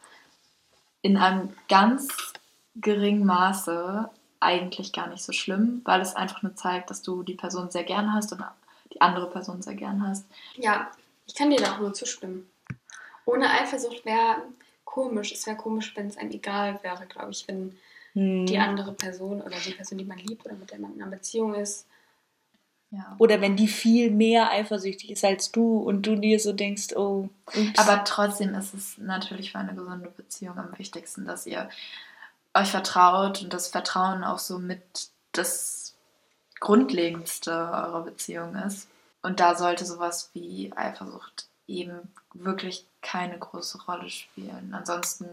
in 1.01 1.17
einem 1.17 1.53
ganz 1.69 2.33
geringen 2.75 3.25
Maße 3.25 4.09
eigentlich 4.39 4.91
gar 4.91 5.07
nicht 5.07 5.23
so 5.23 5.31
schlimm, 5.31 5.81
weil 5.85 6.01
es 6.01 6.15
einfach 6.15 6.41
nur 6.41 6.55
zeigt, 6.55 6.89
dass 6.89 7.01
du 7.01 7.23
die 7.23 7.35
Person 7.35 7.71
sehr 7.71 7.83
gern 7.83 8.13
hast 8.13 8.33
und 8.33 8.43
die 8.93 9.01
andere 9.01 9.29
Person 9.29 9.61
sehr 9.61 9.75
gern 9.75 10.05
hast. 10.05 10.25
Ja, 10.57 10.91
ich 11.25 11.35
kann 11.35 11.49
dir 11.49 11.57
da 11.57 11.75
auch 11.75 11.79
nur 11.79 11.93
zustimmen. 11.93 12.49
Ohne 13.25 13.49
Eifersucht 13.49 14.03
wäre 14.05 14.43
komisch. 14.83 15.31
Es 15.31 15.47
wäre 15.47 15.55
komisch, 15.55 15.93
wenn 15.95 16.07
es 16.07 16.17
einem 16.17 16.31
egal 16.31 16.79
wäre, 16.83 17.05
glaube 17.05 17.31
ich, 17.31 17.47
wenn 17.47 17.77
Hm. 18.13 18.45
die 18.45 18.59
andere 18.59 18.93
Person 18.93 19.41
oder 19.41 19.55
die 19.65 19.73
Person, 19.73 19.97
die 19.97 20.05
man 20.05 20.19
liebt 20.19 20.45
oder 20.45 20.55
mit 20.55 20.71
der 20.71 20.79
man 20.79 20.93
in 20.93 21.01
einer 21.01 21.11
Beziehung 21.11 21.55
ist. 21.55 21.87
Ja. 22.91 23.15
Oder 23.17 23.41
wenn 23.41 23.55
die 23.55 23.67
viel 23.67 24.11
mehr 24.11 24.51
eifersüchtig 24.51 25.09
ist 25.09 25.25
als 25.25 25.51
du 25.51 25.79
und 25.79 26.03
du 26.05 26.15
dir 26.15 26.39
so 26.39 26.53
denkst, 26.53 26.95
oh, 26.95 27.27
ups. 27.47 27.79
Aber 27.79 28.03
trotzdem 28.03 28.53
ist 28.53 28.75
es 28.75 28.99
natürlich 28.99 29.51
für 29.51 29.57
eine 29.57 29.73
gesunde 29.73 30.09
Beziehung 30.15 30.59
am 30.59 30.77
wichtigsten, 30.77 31.25
dass 31.25 31.47
ihr 31.47 31.69
euch 32.53 32.69
vertraut 32.69 33.41
und 33.41 33.51
das 33.51 33.67
Vertrauen 33.67 34.23
auch 34.23 34.37
so 34.37 34.59
mit 34.59 35.09
das 35.31 35.95
Grundlegendste 36.59 37.51
eurer 37.51 38.03
Beziehung 38.03 38.55
ist. 38.55 38.87
Und 39.23 39.39
da 39.39 39.55
sollte 39.55 39.85
sowas 39.85 40.29
wie 40.33 40.71
Eifersucht 40.75 41.47
eben 41.67 42.13
wirklich 42.35 42.85
keine 43.01 43.39
große 43.39 43.83
Rolle 43.85 44.09
spielen. 44.11 44.71
Ansonsten 44.71 45.25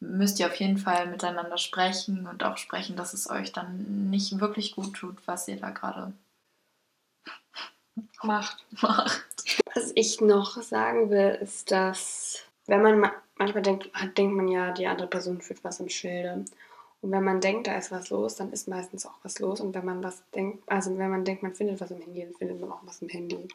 müsst 0.00 0.38
ihr 0.38 0.46
auf 0.46 0.56
jeden 0.56 0.78
Fall 0.78 1.06
miteinander 1.06 1.58
sprechen 1.58 2.26
und 2.26 2.44
auch 2.44 2.56
sprechen, 2.58 2.96
dass 2.96 3.14
es 3.14 3.30
euch 3.30 3.52
dann 3.52 4.10
nicht 4.10 4.38
wirklich 4.40 4.74
gut 4.74 4.94
tut, 4.94 5.16
was 5.26 5.48
ihr 5.48 5.56
da 5.56 5.70
gerade 5.70 6.12
Macht. 8.22 8.64
macht. 8.82 9.62
Was 9.74 9.92
ich 9.94 10.20
noch 10.20 10.60
sagen 10.62 11.10
will, 11.10 11.38
ist, 11.40 11.70
dass 11.70 12.42
wenn 12.66 12.82
man 12.82 13.00
ma- 13.00 13.12
manchmal 13.36 13.62
denkt, 13.62 13.92
hat, 13.94 14.16
denkt 14.18 14.36
man 14.36 14.48
ja, 14.48 14.72
die 14.72 14.86
andere 14.86 15.06
Person 15.06 15.40
führt 15.40 15.62
was 15.64 15.80
im 15.80 15.88
Schilde. 15.88 16.44
Und 17.02 17.10
wenn 17.12 17.24
man 17.24 17.40
denkt, 17.40 17.66
da 17.66 17.76
ist 17.76 17.90
was 17.92 18.10
los, 18.10 18.36
dann 18.36 18.52
ist 18.52 18.68
meistens 18.68 19.06
auch 19.06 19.18
was 19.22 19.38
los. 19.38 19.60
Und 19.60 19.74
wenn 19.74 19.84
man 19.84 20.02
was 20.02 20.22
denkt, 20.34 20.62
also 20.66 20.96
wenn 20.98 21.10
man 21.10 21.24
denkt, 21.24 21.42
man 21.42 21.54
findet 21.54 21.80
was 21.80 21.90
im 21.90 22.00
Handy, 22.00 22.22
dann 22.22 22.34
findet 22.34 22.60
man 22.60 22.72
auch 22.72 22.80
was 22.82 23.00
im 23.02 23.08
Handy. 23.08 23.48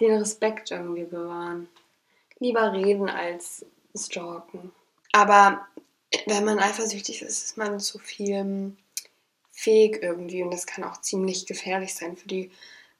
Den 0.00 0.18
Respekt 0.18 0.70
irgendwie 0.70 1.04
bewahren. 1.04 1.68
Lieber 2.40 2.72
reden 2.72 3.08
als 3.08 3.64
stalken. 3.96 4.72
Aber 5.14 5.64
wenn 6.26 6.44
man 6.44 6.58
eifersüchtig 6.58 7.22
ist, 7.22 7.44
ist 7.44 7.56
man 7.56 7.78
zu 7.78 8.00
viel 8.00 8.76
fähig 9.52 10.02
irgendwie. 10.02 10.42
Und 10.42 10.50
das 10.50 10.66
kann 10.66 10.82
auch 10.82 11.00
ziemlich 11.02 11.46
gefährlich 11.46 11.94
sein 11.94 12.16
für 12.16 12.26
die 12.26 12.50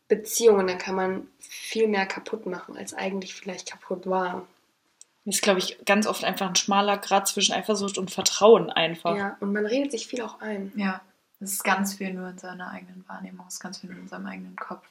Beziehungen. 0.06 0.68
Da 0.68 0.76
kann 0.76 0.94
man 0.94 1.26
viel 1.40 1.88
mehr 1.88 2.06
kaputt 2.06 2.46
machen, 2.46 2.76
als 2.76 2.94
eigentlich 2.94 3.34
vielleicht 3.34 3.68
kaputt 3.68 4.06
war. 4.06 4.46
Das 5.24 5.36
ist, 5.36 5.42
glaube 5.42 5.58
ich, 5.58 5.84
ganz 5.86 6.06
oft 6.06 6.22
einfach 6.22 6.46
ein 6.46 6.54
schmaler 6.54 6.98
Grad 6.98 7.26
zwischen 7.26 7.52
Eifersucht 7.52 7.98
und 7.98 8.12
Vertrauen 8.12 8.70
einfach. 8.70 9.16
Ja, 9.16 9.36
und 9.40 9.52
man 9.52 9.66
redet 9.66 9.90
sich 9.90 10.06
viel 10.06 10.22
auch 10.22 10.40
ein. 10.40 10.72
Ja, 10.76 11.00
es 11.40 11.54
ist 11.54 11.64
ganz 11.64 11.94
viel 11.94 12.14
nur 12.14 12.28
in 12.28 12.38
seiner 12.38 12.70
eigenen 12.70 13.04
Wahrnehmung, 13.08 13.46
es 13.48 13.54
ist 13.54 13.60
ganz 13.60 13.78
viel 13.78 13.90
nur 13.90 13.98
in 13.98 14.08
seinem 14.08 14.26
eigenen 14.26 14.54
Kopf, 14.54 14.86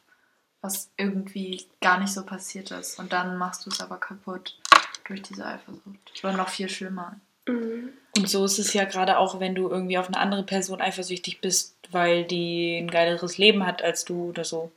was 0.60 0.90
irgendwie 0.98 1.66
gar 1.80 2.00
nicht 2.00 2.12
so 2.12 2.26
passiert 2.26 2.72
ist. 2.72 3.00
Und 3.00 3.14
dann 3.14 3.38
machst 3.38 3.66
du 3.66 3.70
es 3.70 3.80
aber 3.80 3.98
kaputt 3.98 4.58
durch 5.06 5.22
diese 5.22 5.46
Eifersucht. 5.46 6.24
Oder 6.24 6.34
noch 6.34 6.50
viel 6.50 6.70
schlimmer. 6.70 7.20
Mhm. 7.48 7.90
Und 8.16 8.30
so 8.30 8.46
ist 8.46 8.60
es 8.60 8.74
ja 8.74 8.86
gerade 8.86 9.18
auch, 9.18 9.40
wenn 9.40 9.56
du 9.56 9.70
irgendwie 9.70 9.98
auf 9.98 10.08
eine 10.08 10.18
andere 10.18 10.44
Person 10.44 10.82
eifersüchtig 10.82 11.42
bist, 11.42 11.76
weil 11.92 12.26
die 12.26 12.78
ein 12.78 12.90
geileres 12.92 13.38
Leben 13.38 13.66
hat 13.66 13.82
als 13.82 14.06
du 14.06 14.30
oder 14.30 14.44
so. 14.44 14.72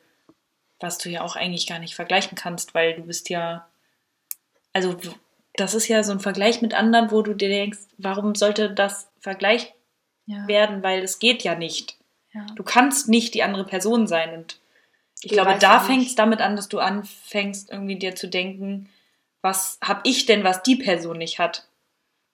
Was 0.80 0.98
du 0.98 1.08
ja 1.10 1.22
auch 1.22 1.36
eigentlich 1.36 1.66
gar 1.66 1.78
nicht 1.78 1.94
vergleichen 1.94 2.36
kannst, 2.36 2.74
weil 2.74 2.94
du 2.94 3.02
bist 3.02 3.28
ja. 3.30 3.66
Also, 4.72 4.96
das 5.54 5.74
ist 5.74 5.88
ja 5.88 6.02
so 6.02 6.12
ein 6.12 6.20
Vergleich 6.20 6.60
mit 6.60 6.74
anderen, 6.74 7.10
wo 7.10 7.22
du 7.22 7.34
dir 7.34 7.48
denkst, 7.48 7.78
warum 7.98 8.34
sollte 8.34 8.70
das 8.70 9.08
vergleicht 9.20 9.72
Ja. 10.26 10.46
werden, 10.48 10.82
weil 10.82 11.02
es 11.02 11.18
geht 11.18 11.44
ja 11.44 11.54
nicht. 11.54 11.96
ja. 12.34 12.44
Du 12.56 12.62
kannst 12.62 13.08
nicht 13.08 13.32
die 13.34 13.42
andere 13.42 13.64
Person 13.64 14.06
sein. 14.06 14.34
Und 14.34 14.58
ich 15.22 15.28
Die 15.30 15.34
glaube, 15.34 15.56
da 15.58 15.80
fängt 15.80 16.06
es 16.06 16.14
damit 16.14 16.40
an, 16.42 16.56
dass 16.56 16.68
du 16.68 16.78
anfängst, 16.78 17.70
irgendwie 17.70 17.96
dir 17.96 18.14
zu 18.16 18.28
denken, 18.28 18.88
was 19.42 19.78
habe 19.82 20.00
ich 20.04 20.26
denn, 20.26 20.44
was 20.44 20.62
die 20.62 20.76
Person 20.76 21.18
nicht 21.18 21.38
hat? 21.38 21.66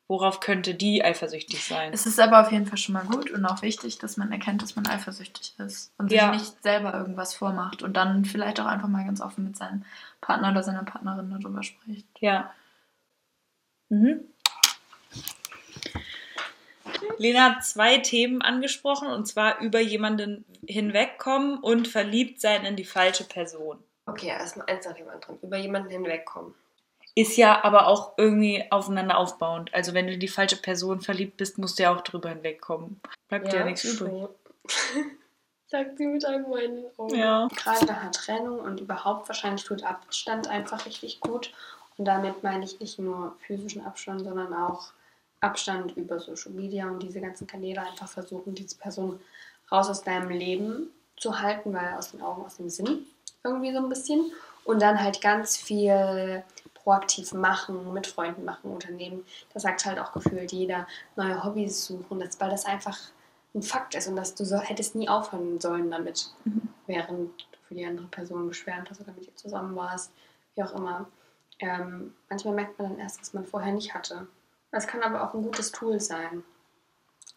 Worauf 0.09 0.41
könnte 0.41 0.75
die 0.75 1.03
eifersüchtig 1.03 1.65
sein? 1.65 1.93
Es 1.93 2.05
ist 2.07 2.21
aber 2.21 2.41
auf 2.41 2.53
jeden 2.53 2.67
Fall 2.67 2.77
schon 2.77 2.93
mal 2.93 3.05
gut 3.05 3.31
und 3.31 3.47
auch 3.47 3.63
wichtig, 3.63 3.99
dass 3.99 4.17
man 4.17 4.31
erkennt, 4.31 4.61
dass 4.61 4.77
man 4.77 4.87
eifersüchtig 4.87 5.55
ist 5.59 5.93
und 5.97 6.13
Ja. 6.13 6.33
sich 6.33 6.43
nicht 6.43 6.63
selber 6.63 6.93
irgendwas 6.93 7.35
vormacht 7.35 7.83
und 7.83 7.97
dann 7.97 8.25
vielleicht 8.25 8.61
auch 8.61 8.67
einfach 8.67 8.89
mal 8.89 9.05
ganz 9.05 9.21
offen 9.21 9.45
mit 9.45 9.57
seinem 9.57 9.85
Partner 10.21 10.51
oder 10.51 10.63
seiner 10.63 10.85
Partnerin 10.85 11.31
darüber 11.31 11.63
spricht. 11.63 12.07
Ja. 12.21 12.53
Mhm. 13.89 14.21
Lena 17.19 17.55
hat 17.55 17.65
zwei 17.65 17.99
Themen 17.99 18.43
angesprochen 18.43 19.09
und 19.09 19.27
zwar 19.27 19.61
über 19.61 19.81
jemanden 19.81 20.45
hinwegkommen 20.67 21.59
und 21.59 21.89
verliebt 21.89 22.41
sein 22.41 22.65
in 22.65 22.77
die 22.77 22.85
falsche 22.85 23.25
Person. 23.25 23.79
Okay, 24.07 24.29
erstmal 24.29 24.67
eins 24.67 24.85
nach 24.85 24.95
dem 24.95 25.09
anderen. 25.09 25.39
Über 25.41 25.57
jemanden 25.57 25.91
hinwegkommen. 25.91 26.55
Ist 27.15 27.37
ja 27.37 27.63
aber 27.63 27.89
auch 27.89 28.15
irgendwie 28.17 28.65
aufeinander 28.71 29.19
aufbauend. 29.19 29.73
Also 29.75 29.93
wenn 29.93 30.07
du 30.07 30.15
in 30.15 30.21
die 30.21 30.29
falsche 30.29 30.57
Person 30.57 31.01
verliebt 31.01 31.37
bist, 31.37 31.59
musst 31.59 31.79
du 31.79 31.83
ja 31.83 31.95
auch 31.95 32.01
drüber 32.01 32.31
hinwegkommen. 32.31 33.01
Bleibt 33.29 33.53
dir 33.53 33.59
ja, 33.59 33.65
nichts 33.65 33.85
übrig. 33.85 34.29
Sagt 35.67 35.99
sie 35.99 36.07
mit 36.07 36.25
einem 36.25 36.45
weinenden 36.51 36.99
Auge. 36.99 37.17
Ja. 37.17 37.49
Gerade 37.49 37.87
nach 37.87 38.03
einer 38.03 38.13
Trennung 38.13 38.61
und 38.61 38.81
überhaupt 38.81 39.29
wahrscheinlich 39.29 39.65
tut 39.65 39.83
Abstand 39.85 40.49
einfach 40.49 40.87
richtig 40.87 41.21
gut. 41.21 41.53
Und 41.99 42.07
damit 42.07 42.43
meine 42.43 42.65
ich 42.65 42.81
nicht 42.81 42.99
nur 42.99 43.37
physischen 43.47 43.85
Abstand, 43.85 44.23
sondern 44.23 44.55
auch 44.55 44.93
Abstand 45.41 45.97
über 45.97 46.19
Social 46.19 46.53
Media 46.53 46.89
und 46.89 47.03
diese 47.03 47.21
ganzen 47.21 47.47
Kanäle 47.47 47.83
einfach 47.83 48.09
versuchen, 48.09 48.55
diese 48.55 48.77
Person 48.77 49.21
raus 49.71 49.91
aus 49.91 50.03
deinem 50.03 50.31
Leben 50.31 50.89
zu 51.17 51.41
halten, 51.41 51.75
weil 51.75 51.95
aus 51.95 52.13
den 52.13 52.23
Augen, 52.23 52.45
aus 52.45 52.57
dem 52.57 52.71
Sinn 52.71 53.07
irgendwie 53.45 53.73
so 53.73 53.79
ein 53.79 53.89
bisschen. 53.89 54.33
Und 54.65 54.81
dann 54.81 55.03
halt 55.03 55.21
ganz 55.21 55.57
viel 55.57 56.45
proaktiv 56.83 57.33
machen, 57.33 57.93
mit 57.93 58.07
Freunden 58.07 58.45
machen, 58.45 58.71
Unternehmen. 58.71 59.25
Das 59.53 59.63
sagt 59.63 59.85
halt 59.85 59.99
auch 59.99 60.13
gefühlt 60.13 60.53
jeder, 60.53 60.87
neue 61.17 61.43
Hobbys 61.43 61.87
suchen, 61.87 62.21
das, 62.21 62.41
weil 62.41 62.51
das 62.51 62.65
einfach 62.65 62.99
ein 63.55 63.63
Fakt 63.63 63.95
ist 63.95 64.09
und 64.09 64.17
dass 64.17 64.35
du 64.35 64.45
so 64.45 64.59
hättest 64.59 64.95
nie 64.95 65.09
aufhören 65.09 65.61
sollen 65.61 65.91
damit, 65.91 66.33
während 66.87 67.41
du 67.41 67.59
für 67.69 67.75
die 67.75 67.87
andere 67.87 68.07
Person 68.07 68.49
geschwärmt 68.49 68.91
hast 68.91 69.01
oder 69.01 69.13
mit 69.13 69.27
ihr 69.27 69.37
zusammen 69.37 69.77
warst, 69.77 70.13
wie 70.55 70.63
auch 70.63 70.75
immer. 70.75 71.09
Ähm, 71.59 72.15
manchmal 72.29 72.55
merkt 72.55 72.79
man 72.79 72.91
dann 72.91 72.99
erst, 72.99 73.21
was 73.21 73.35
man 73.35 73.45
vorher 73.45 73.73
nicht 73.73 73.95
hatte. 73.95 74.27
Das 74.71 74.87
kann 74.87 75.03
aber 75.03 75.23
auch 75.23 75.35
ein 75.35 75.43
gutes 75.43 75.71
Tool 75.71 76.01
sein 76.01 76.43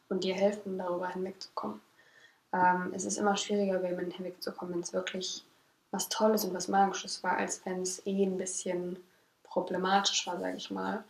und 0.09 0.23
dir 0.23 0.35
helfen, 0.35 0.77
darüber 0.77 1.09
hinwegzukommen. 1.09 1.81
Ähm, 2.53 2.91
es 2.95 3.05
ist 3.05 3.17
immer 3.17 3.35
schwieriger, 3.35 3.79
über 3.79 3.89
jemanden 3.89 4.11
hinwegzukommen, 4.11 4.73
wenn 4.73 4.81
es 4.81 4.93
wirklich 4.93 5.45
was 5.91 6.09
Tolles 6.09 6.45
und 6.45 6.53
was 6.53 6.67
Magisches 6.67 7.23
war, 7.23 7.37
als 7.37 7.65
wenn 7.65 7.81
es 7.81 8.05
eh 8.05 8.23
ein 8.23 8.37
bisschen 8.37 8.97
problematisch 9.55 10.27
war, 10.27 10.37
sage 10.37 10.57
ich 10.57 10.69
mal. 10.69 11.05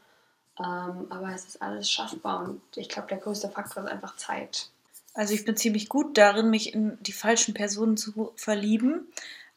Ähm, 0.59 1.07
aber 1.09 1.33
es 1.33 1.45
ist 1.45 1.61
alles 1.61 1.89
schaffbar 1.89 2.43
und 2.43 2.61
ich 2.75 2.87
glaube, 2.87 3.09
der 3.09 3.17
größte 3.17 3.49
Faktor 3.49 3.83
ist 3.83 3.89
einfach 3.89 4.15
Zeit. 4.17 4.69
Also 5.15 5.33
ich 5.33 5.45
bin 5.45 5.57
ziemlich 5.57 5.89
gut 5.89 6.17
darin, 6.17 6.51
mich 6.51 6.73
in 6.73 6.97
die 7.01 7.11
falschen 7.11 7.55
Personen 7.55 7.97
zu 7.97 8.33
verlieben. 8.35 9.07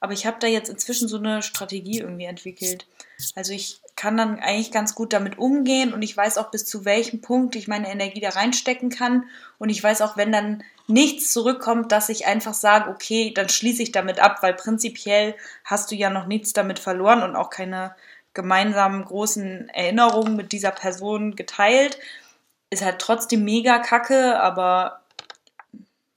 Aber 0.01 0.13
ich 0.13 0.27
habe 0.27 0.39
da 0.41 0.47
jetzt 0.47 0.71
inzwischen 0.71 1.09
so 1.09 1.19
eine 1.19 1.43
Strategie 1.43 1.99
irgendwie 1.99 2.25
entwickelt. 2.25 2.87
Also 3.35 3.53
ich 3.53 3.81
kann 3.97 4.17
dann 4.17 4.39
eigentlich 4.39 4.71
ganz 4.71 4.95
gut 4.95 5.13
damit 5.13 5.39
umgehen 5.39 5.93
und 5.93 6.03
ich 6.03 6.17
weiß 6.17 6.39
auch 6.39 6.53
bis 6.53 6.65
zu 6.65 6.85
welchem 6.85 7.21
Punkt 7.21 7.57
ich 7.57 7.67
meine 7.67 7.91
Energie 7.91 8.21
da 8.21 8.31
reinstecken 8.31 8.91
kann. 8.91 9.25
Und 9.59 9.71
ich 9.71 9.83
weiß 9.83 10.03
auch, 10.03 10.17
wenn 10.17 10.31
dann 10.31 10.63
nichts 10.87 11.33
zurückkommt, 11.33 11.91
dass 11.91 12.09
ich 12.09 12.27
einfach 12.27 12.55
sage, 12.55 12.91
okay, 12.91 13.33
dann 13.35 13.49
schließe 13.49 13.83
ich 13.83 13.91
damit 13.91 14.21
ab, 14.21 14.39
weil 14.41 14.55
prinzipiell 14.55 15.35
hast 15.65 15.91
du 15.91 15.97
ja 15.97 16.11
noch 16.11 16.27
nichts 16.27 16.53
damit 16.53 16.79
verloren 16.79 17.23
und 17.23 17.35
auch 17.35 17.51
keine 17.51 17.97
gemeinsamen 18.35 19.05
großen 19.05 19.69
Erinnerungen 19.71 20.37
mit 20.37 20.53
dieser 20.53 20.71
Person 20.71 21.37
geteilt. 21.37 21.99
Ist 22.71 22.85
halt 22.85 22.99
trotzdem 22.99 23.45
mega 23.45 23.79
kacke, 23.79 24.39
aber 24.41 25.01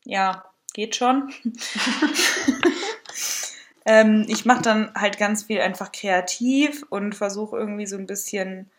ja, 0.06 0.45
geht 0.74 0.95
schon. 0.95 1.32
ähm, 3.86 4.26
ich 4.28 4.45
mache 4.45 4.62
dann 4.62 4.93
halt 4.93 5.17
ganz 5.17 5.43
viel 5.43 5.62
einfach 5.62 5.91
kreativ 5.91 6.86
und 6.89 7.15
versuche 7.15 7.58
irgendwie 7.58 7.88
so 7.88 7.97
ein 7.97 8.08
bisschen 8.08 8.69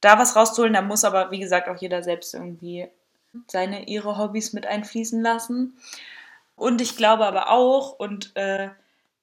da 0.00 0.18
was 0.18 0.36
rauszuholen. 0.36 0.74
Da 0.74 0.82
muss 0.82 1.04
aber, 1.04 1.30
wie 1.30 1.40
gesagt, 1.40 1.68
auch 1.68 1.76
jeder 1.76 2.02
selbst 2.02 2.34
irgendwie 2.34 2.88
seine, 3.48 3.88
ihre 3.88 4.18
Hobbys 4.18 4.52
mit 4.52 4.66
einfließen 4.66 5.22
lassen. 5.22 5.76
Und 6.56 6.80
ich 6.80 6.96
glaube 6.96 7.26
aber 7.26 7.50
auch, 7.50 7.98
und 7.98 8.34
äh, 8.36 8.68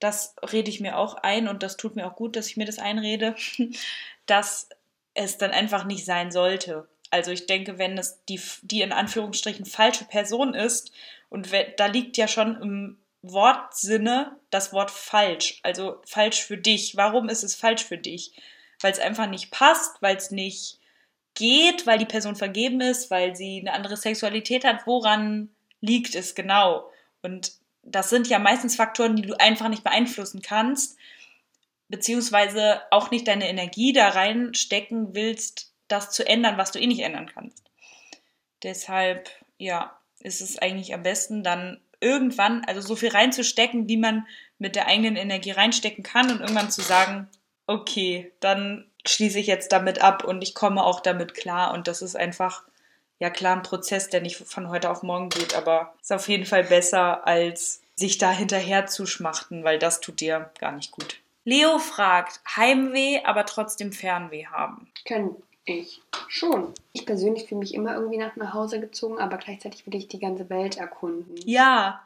das 0.02 0.36
rede 0.52 0.70
ich 0.70 0.82
mir 0.82 0.98
auch 0.98 1.16
ein 1.16 1.48
und 1.48 1.64
das 1.64 1.78
tut 1.78 1.96
mir 1.96 2.06
auch 2.06 2.16
gut, 2.16 2.36
dass 2.36 2.48
ich 2.48 2.58
mir 2.58 2.66
das 2.66 2.80
einrede, 2.80 3.36
dass 4.26 4.68
es 5.14 5.38
dann 5.38 5.52
einfach 5.52 5.86
nicht 5.86 6.04
sein 6.04 6.32
sollte. 6.32 6.88
Also 7.12 7.32
ich 7.32 7.46
denke, 7.46 7.78
wenn 7.78 7.98
es 7.98 8.20
die, 8.26 8.42
die 8.62 8.82
in 8.82 8.92
Anführungsstrichen 8.92 9.66
falsche 9.66 10.06
Person 10.06 10.54
ist, 10.54 10.92
und 11.30 11.52
we- 11.52 11.74
da 11.78 11.86
liegt 11.86 12.18
ja 12.18 12.28
schon 12.28 12.62
im 12.62 12.98
Wortsinne 13.22 14.36
das 14.50 14.74
Wort 14.74 14.92
falsch, 14.92 15.60
also 15.64 16.02
falsch 16.06 16.42
für 16.42 16.58
dich. 16.58 16.98
Warum 16.98 17.30
ist 17.30 17.44
es 17.44 17.56
falsch 17.56 17.84
für 17.86 17.98
dich? 17.98 18.34
Weil 18.82 18.92
es 18.92 19.00
einfach 19.00 19.28
nicht 19.28 19.52
passt, 19.52 20.02
weil 20.02 20.18
es 20.18 20.32
nicht 20.32 20.80
geht, 21.36 21.86
weil 21.86 22.00
die 22.00 22.06
Person 22.06 22.36
vergeben 22.36 22.82
ist, 22.82 23.12
weil 23.12 23.36
sie 23.36 23.60
eine 23.60 23.74
andere 23.74 23.96
Sexualität 23.96 24.64
hat. 24.66 24.88
Woran 24.88 25.50
liegt 25.80 26.16
es 26.16 26.36
genau? 26.36 26.90
Und 27.22 27.54
das 27.84 28.10
sind 28.10 28.28
ja 28.28 28.40
meistens 28.40 28.76
Faktoren, 28.76 29.16
die 29.16 29.24
du 29.24 29.40
einfach 29.40 29.68
nicht 29.68 29.84
beeinflussen 29.84 30.42
kannst, 30.42 30.98
beziehungsweise 31.90 32.82
auch 32.92 33.12
nicht 33.12 33.28
deine 33.28 33.50
Energie 33.50 33.94
da 33.94 34.10
reinstecken 34.10 35.14
willst, 35.14 35.74
das 35.88 36.12
zu 36.12 36.26
ändern, 36.26 36.58
was 36.58 36.72
du 36.72 36.80
eh 36.80 36.88
nicht 36.88 37.02
ändern 37.02 37.30
kannst. 37.34 37.64
Deshalb, 38.64 39.30
ja, 39.58 39.98
ist 40.20 40.42
es 40.42 40.58
eigentlich 40.58 40.94
am 40.94 41.04
besten, 41.04 41.44
dann 41.44 41.82
irgendwann, 42.00 42.64
also 42.66 42.82
so 42.82 42.96
viel 42.96 43.10
reinzustecken, 43.10 43.88
wie 43.88 43.98
man 43.98 44.28
mit 44.58 44.76
der 44.76 44.88
eigenen 44.88 45.16
Energie 45.16 45.52
reinstecken 45.52 46.04
kann 46.04 46.32
und 46.32 46.42
irgendwann 46.42 46.72
zu 46.72 46.82
sagen, 46.82 47.28
okay, 47.68 48.32
dann 48.40 48.90
schließe 49.06 49.40
ich 49.40 49.48
jetzt 49.48 49.72
damit 49.72 50.02
ab 50.02 50.24
und 50.24 50.42
ich 50.42 50.54
komme 50.54 50.84
auch 50.84 51.00
damit 51.00 51.34
klar 51.34 51.74
und 51.74 51.88
das 51.88 52.02
ist 52.02 52.16
einfach, 52.16 52.64
ja 53.22 53.30
klar 53.30 53.56
ein 53.56 53.62
Prozess, 53.64 54.10
der 54.10 54.20
nicht 54.22 54.36
von 54.36 54.70
heute 54.70 54.90
auf 54.90 55.04
morgen 55.04 55.30
geht, 55.30 55.56
aber 55.56 55.94
ist 56.02 56.12
auf 56.12 56.28
jeden 56.28 56.46
Fall 56.46 56.64
besser, 56.66 57.26
als 57.26 57.82
sich 57.96 58.18
da 58.18 58.32
hinterher 58.32 58.88
zu 58.88 59.06
schmachten, 59.06 59.64
weil 59.64 59.80
das 59.80 60.02
tut 60.02 60.20
dir 60.20 60.50
gar 60.60 60.72
nicht 60.74 60.92
gut. 60.92 61.18
Leo 61.46 61.78
fragt, 61.80 62.42
Heimweh, 62.58 63.22
aber 63.24 63.46
trotzdem 63.46 63.92
Fernweh 63.94 64.46
haben. 64.48 64.92
Kann 65.06 65.36
ich 65.66 66.02
schon. 66.28 66.74
Ich 66.94 67.06
persönlich 67.06 67.48
fühle 67.48 67.60
mich 67.60 67.74
immer 67.76 67.94
irgendwie 67.96 68.18
nach 68.18 68.36
nach 68.36 68.54
Hause 68.54 68.80
gezogen, 68.80 69.20
aber 69.20 69.38
gleichzeitig 69.38 69.86
will 69.86 69.96
ich 69.96 70.08
die 70.08 70.20
ganze 70.20 70.50
Welt 70.50 70.78
erkunden. 70.78 71.36
Ja, 71.46 72.02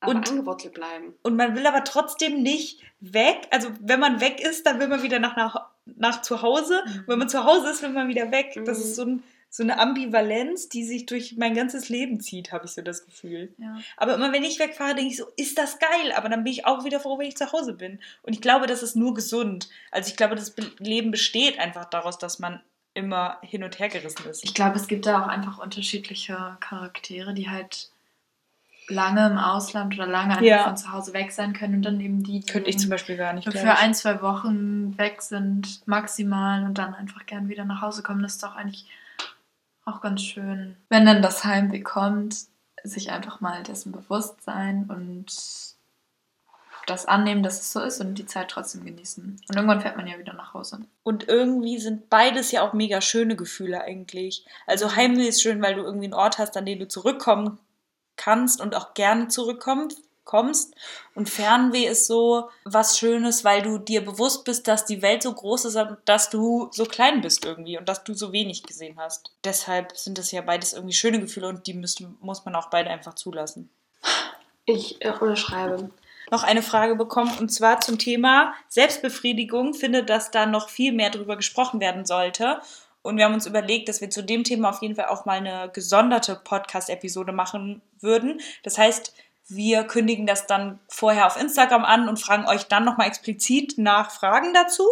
aber 0.00 0.10
und- 0.12 0.28
angewurzelt 0.28 0.74
bleiben. 0.74 1.14
und 1.22 1.36
man 1.36 1.54
will 1.56 1.66
aber 1.66 1.84
trotzdem 1.84 2.42
nicht 2.42 2.80
weg. 3.00 3.46
Also 3.50 3.68
wenn 3.80 4.00
man 4.00 4.20
weg 4.20 4.40
ist, 4.40 4.66
dann 4.66 4.80
will 4.80 4.88
man 4.88 5.02
wieder 5.02 5.18
nach, 5.20 5.36
nach, 5.36 5.66
nach 5.86 6.22
zu 6.22 6.42
Hause. 6.42 6.82
Mhm. 6.86 7.04
Wenn 7.06 7.18
man 7.20 7.28
zu 7.28 7.44
Hause 7.44 7.70
ist, 7.70 7.82
will 7.82 7.90
man 7.90 8.08
wieder 8.08 8.30
weg. 8.32 8.52
Das 8.64 8.78
Mhm. 8.78 8.84
ist 8.84 8.96
so, 8.96 9.02
ein, 9.02 9.22
so 9.50 9.62
eine 9.62 9.78
Ambivalenz, 9.78 10.68
die 10.68 10.84
sich 10.84 11.06
durch 11.06 11.36
mein 11.38 11.54
ganzes 11.54 11.88
Leben 11.88 12.20
zieht, 12.20 12.52
habe 12.52 12.66
ich 12.66 12.72
so 12.72 12.82
das 12.82 13.04
Gefühl. 13.06 13.54
Ja. 13.58 13.78
Aber 13.96 14.14
immer 14.14 14.32
wenn 14.32 14.44
ich 14.44 14.58
wegfahre, 14.58 14.94
denke 14.94 15.10
ich 15.10 15.16
so, 15.16 15.24
ist 15.36 15.56
das 15.58 15.78
geil? 15.78 16.12
Aber 16.16 16.28
dann 16.28 16.44
bin 16.44 16.52
ich 16.52 16.66
auch 16.66 16.84
wieder 16.84 17.00
froh, 17.00 17.18
wenn 17.18 17.28
ich 17.28 17.36
zu 17.36 17.50
Hause 17.50 17.72
bin. 17.72 17.98
Und 18.22 18.34
ich 18.34 18.42
glaube, 18.42 18.66
das 18.66 18.82
ist 18.82 18.94
nur 18.94 19.14
gesund. 19.14 19.68
Also 19.90 20.10
ich 20.10 20.16
glaube, 20.16 20.34
das 20.36 20.50
Be- 20.50 20.70
Leben 20.78 21.10
besteht 21.10 21.58
einfach 21.58 21.86
daraus, 21.86 22.18
dass 22.18 22.38
man 22.38 22.60
immer 22.94 23.38
hin 23.42 23.64
und 23.64 23.78
her 23.78 23.88
gerissen 23.88 24.26
ist. 24.28 24.44
Ich 24.44 24.54
glaube, 24.54 24.76
es 24.76 24.86
gibt 24.86 25.06
da 25.06 25.22
auch 25.22 25.28
einfach 25.28 25.58
unterschiedliche 25.58 26.56
Charaktere, 26.60 27.32
die 27.32 27.48
halt 27.48 27.90
lange 28.88 29.26
im 29.26 29.38
Ausland 29.38 29.94
oder 29.94 30.06
lange 30.06 30.32
einfach 30.32 30.42
Ja. 30.42 30.64
von 30.64 30.76
zu 30.76 30.92
Hause 30.92 31.12
weg 31.12 31.30
sein 31.32 31.52
können 31.52 31.74
und 31.76 31.82
dann 31.82 32.00
eben 32.00 32.22
die, 32.22 32.40
die 32.40 32.52
Könnte 32.52 32.70
ich 32.70 32.78
zum 32.78 32.90
Beispiel 32.90 33.16
gar 33.16 33.32
nicht. 33.34 33.50
für 33.50 33.76
ein, 33.76 33.94
zwei 33.94 34.20
Wochen 34.22 34.96
weg 34.98 35.20
sind, 35.22 35.86
maximal, 35.86 36.64
und 36.64 36.78
dann 36.78 36.94
einfach 36.94 37.24
gern 37.26 37.48
wieder 37.48 37.64
nach 37.64 37.82
Hause 37.82 38.02
kommen. 38.02 38.22
Das 38.22 38.32
ist 38.32 38.42
doch 38.42 38.56
eigentlich 38.56 38.86
auch 39.88 40.00
ganz 40.00 40.22
schön. 40.22 40.76
Wenn 40.88 41.06
dann 41.06 41.22
das 41.22 41.44
Heimweh 41.44 41.80
kommt, 41.80 42.36
sich 42.84 43.10
einfach 43.10 43.40
mal 43.40 43.62
dessen 43.62 43.92
bewusst 43.92 44.42
sein 44.42 44.86
und 44.88 45.26
das 46.86 47.06
annehmen, 47.06 47.42
dass 47.42 47.60
es 47.60 47.72
so 47.72 47.80
ist 47.80 48.00
und 48.00 48.14
die 48.14 48.26
Zeit 48.26 48.48
trotzdem 48.48 48.84
genießen. 48.84 49.40
Und 49.48 49.56
irgendwann 49.56 49.80
fährt 49.80 49.96
man 49.96 50.06
ja 50.06 50.18
wieder 50.18 50.32
nach 50.32 50.54
Hause. 50.54 50.80
Und 51.02 51.28
irgendwie 51.28 51.78
sind 51.78 52.08
beides 52.08 52.50
ja 52.50 52.62
auch 52.62 52.72
mega 52.72 53.00
schöne 53.00 53.36
Gefühle 53.36 53.82
eigentlich. 53.82 54.44
Also 54.66 54.96
Heimweh 54.96 55.28
ist 55.28 55.42
schön, 55.42 55.60
weil 55.60 55.74
du 55.74 55.82
irgendwie 55.82 56.06
einen 56.06 56.14
Ort 56.14 56.38
hast, 56.38 56.56
an 56.56 56.66
den 56.66 56.78
du 56.78 56.88
zurückkommen 56.88 57.58
kannst 58.16 58.60
und 58.60 58.74
auch 58.74 58.94
gerne 58.94 59.28
zurückkommst. 59.28 60.02
Kommst. 60.28 60.74
Und 61.14 61.30
Fernweh 61.30 61.86
ist 61.86 62.06
so 62.06 62.50
was 62.64 62.98
Schönes, 62.98 63.44
weil 63.44 63.62
du 63.62 63.78
dir 63.78 64.04
bewusst 64.04 64.44
bist, 64.44 64.68
dass 64.68 64.84
die 64.84 65.00
Welt 65.00 65.22
so 65.22 65.32
groß 65.32 65.64
ist 65.64 65.76
und 65.76 65.96
dass 66.04 66.28
du 66.28 66.68
so 66.70 66.84
klein 66.84 67.22
bist 67.22 67.46
irgendwie 67.46 67.78
und 67.78 67.88
dass 67.88 68.04
du 68.04 68.12
so 68.12 68.30
wenig 68.30 68.62
gesehen 68.62 68.98
hast. 68.98 69.32
Deshalb 69.42 69.96
sind 69.96 70.18
das 70.18 70.30
ja 70.30 70.42
beides 70.42 70.74
irgendwie 70.74 70.94
schöne 70.94 71.18
Gefühle 71.18 71.48
und 71.48 71.66
die 71.66 71.72
müssen, 71.72 72.18
muss 72.20 72.44
man 72.44 72.54
auch 72.54 72.68
beide 72.68 72.90
einfach 72.90 73.14
zulassen. 73.14 73.70
Ich 74.66 75.02
äh, 75.02 75.12
unterschreibe. 75.12 75.90
noch 76.30 76.42
eine 76.42 76.62
Frage 76.62 76.94
bekommen 76.94 77.32
und 77.40 77.48
zwar 77.48 77.80
zum 77.80 77.98
Thema 77.98 78.52
Selbstbefriedigung. 78.68 79.72
Finde, 79.72 80.04
dass 80.04 80.30
da 80.30 80.44
noch 80.44 80.68
viel 80.68 80.92
mehr 80.92 81.08
drüber 81.08 81.36
gesprochen 81.36 81.80
werden 81.80 82.04
sollte. 82.04 82.60
Und 83.00 83.16
wir 83.16 83.24
haben 83.24 83.32
uns 83.32 83.46
überlegt, 83.46 83.88
dass 83.88 84.02
wir 84.02 84.10
zu 84.10 84.22
dem 84.22 84.44
Thema 84.44 84.68
auf 84.68 84.82
jeden 84.82 84.94
Fall 84.94 85.06
auch 85.06 85.24
mal 85.24 85.38
eine 85.38 85.70
gesonderte 85.72 86.36
Podcast-Episode 86.36 87.32
machen 87.32 87.80
würden. 88.00 88.42
Das 88.64 88.76
heißt, 88.76 89.14
wir 89.48 89.84
kündigen 89.84 90.26
das 90.26 90.46
dann 90.46 90.78
vorher 90.88 91.26
auf 91.26 91.40
Instagram 91.40 91.84
an 91.84 92.08
und 92.08 92.20
fragen 92.20 92.46
euch 92.46 92.68
dann 92.68 92.84
nochmal 92.84 93.08
explizit 93.08 93.78
nach 93.78 94.10
Fragen 94.10 94.52
dazu. 94.52 94.84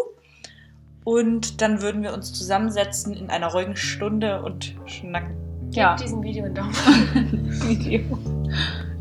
Und 1.04 1.60
dann 1.62 1.82
würden 1.82 2.02
wir 2.02 2.12
uns 2.12 2.32
zusammensetzen 2.32 3.14
in 3.14 3.30
einer 3.30 3.52
ruhigen 3.52 3.76
Stunde 3.76 4.42
und 4.42 4.74
schnacken. 4.86 5.36
Gebt 5.70 6.00
diesem 6.00 6.22
Video 6.22 6.44
einen 6.44 6.54
Daumen. 6.54 6.74
Video. 7.68 8.18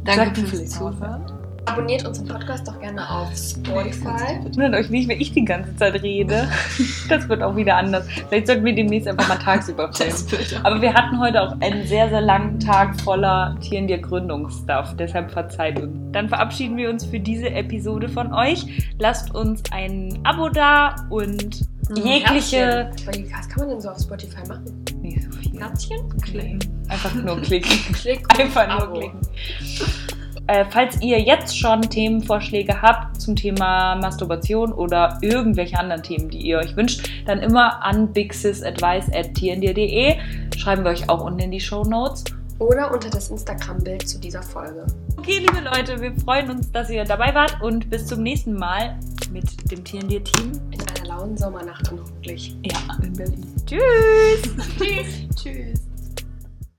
Danke 0.04 0.46
fürs 0.46 0.70
Zuhören. 0.70 1.45
Abonniert 1.66 2.06
unseren 2.06 2.28
Podcast 2.28 2.68
doch 2.68 2.80
gerne 2.80 3.10
auf 3.10 3.30
Spotify. 3.36 4.40
Wundert 4.44 4.76
euch 4.76 4.90
nicht, 4.90 5.10
wenn 5.10 5.20
ich 5.20 5.34
die 5.34 5.44
ganze 5.44 5.76
Zeit 5.76 6.02
rede. 6.02 6.48
Das 7.08 7.30
wird 7.30 7.44
auch 7.44 7.56
wieder 7.56 7.78
anders. 7.78 8.08
Vielleicht 8.30 8.48
sollten 8.48 8.66
wir 8.66 8.74
demnächst 8.74 9.08
einfach 9.08 9.28
mal 9.28 9.38
tagsüber 9.38 9.94
filmen. 9.94 10.16
Aber 10.64 10.82
wir 10.82 10.92
hatten 10.92 11.20
heute 11.20 11.40
auch 11.40 11.56
einen 11.62 11.86
sehr, 11.86 12.10
sehr 12.10 12.22
langen 12.22 12.60
Tag 12.60 13.00
voller 13.02 13.56
Tieren 13.62 13.88
der 13.88 14.00
Gründungsstuff. 14.00 14.96
Deshalb 14.98 15.30
verzeiht 15.30 15.80
uns. 15.80 15.96
Dann 16.12 16.28
verabschieden 16.28 16.78
wir 16.78 16.90
uns 16.90 17.06
für 17.06 17.20
diese 17.20 17.52
Episode 17.52 18.10
von 18.10 18.34
euch. 18.34 18.66
Lasst 18.98 19.36
uns 19.36 19.62
ein 19.72 20.18
Abo 20.24 20.50
da 20.50 20.96
und 21.12 21.62
jegliche. 21.96 22.86
Herzchen. 22.86 23.32
Was 23.32 23.50
kann 23.50 23.60
man 23.60 23.70
denn 23.70 23.82
so 23.82 23.90
auf 23.90 24.00
Spotify 24.00 24.48
machen? 24.48 24.84
Nicht 25.02 25.22
so 25.24 25.32
viel. 25.38 25.60
Herzchen? 25.60 26.18
Klicken. 26.24 26.60
Einfach 26.90 27.14
nur 27.14 27.40
klicken. 27.42 27.78
Klick. 27.94 28.40
Einfach 28.40 28.68
nur 28.68 28.84
Abo. 28.84 29.00
klicken. 29.00 29.22
Äh, 30.48 30.66
falls 30.70 31.02
ihr 31.02 31.20
jetzt 31.20 31.58
schon 31.58 31.82
Themenvorschläge 31.82 32.80
habt 32.82 33.20
zum 33.20 33.36
Thema 33.36 33.96
Masturbation 33.96 34.72
oder 34.74 35.18
irgendwelche 35.22 35.80
anderen 35.80 36.04
Themen, 36.04 36.30
die 36.30 36.38
ihr 36.38 36.60
euch 36.60 36.76
wünscht, 36.76 37.10
dann 37.26 37.40
immer 37.40 37.84
an 37.84 38.14
bigsisadvice.tndir.de. 38.14 40.18
Schreiben 40.56 40.84
wir 40.84 40.92
euch 40.92 41.10
auch 41.10 41.24
unten 41.24 41.40
in 41.40 41.50
die 41.52 41.60
Show 41.60 41.84
Notes. 41.84 42.26
Oder 42.60 42.94
unter 42.94 43.10
das 43.10 43.32
Instagram-Bild 43.32 44.08
zu 44.08 44.18
dieser 44.20 44.42
Folge. 44.42 44.86
Okay, 45.18 45.40
liebe 45.40 45.60
Leute, 45.60 46.00
wir 46.00 46.16
freuen 46.16 46.50
uns, 46.52 46.72
dass 46.72 46.90
ihr 46.90 47.04
dabei 47.04 47.36
wart 47.36 47.62
und 47.62 47.90
bis 47.90 48.06
zum 48.06 48.24
nächsten 48.24 48.54
Mal 48.54 48.98
mit 49.32 49.70
dem 49.72 49.84
TND-Team. 49.84 50.54
In 50.72 50.80
einer 50.80 51.06
lauen 51.08 51.36
Sommernacht 51.38 51.86
dann 51.88 52.00
hoffentlich. 52.00 52.56
Ja, 52.64 52.78
in 53.04 53.12
Berlin. 53.14 53.46
Tschüss! 53.66 54.44
Tschüss. 54.80 55.28
Tschüss. 55.36 55.82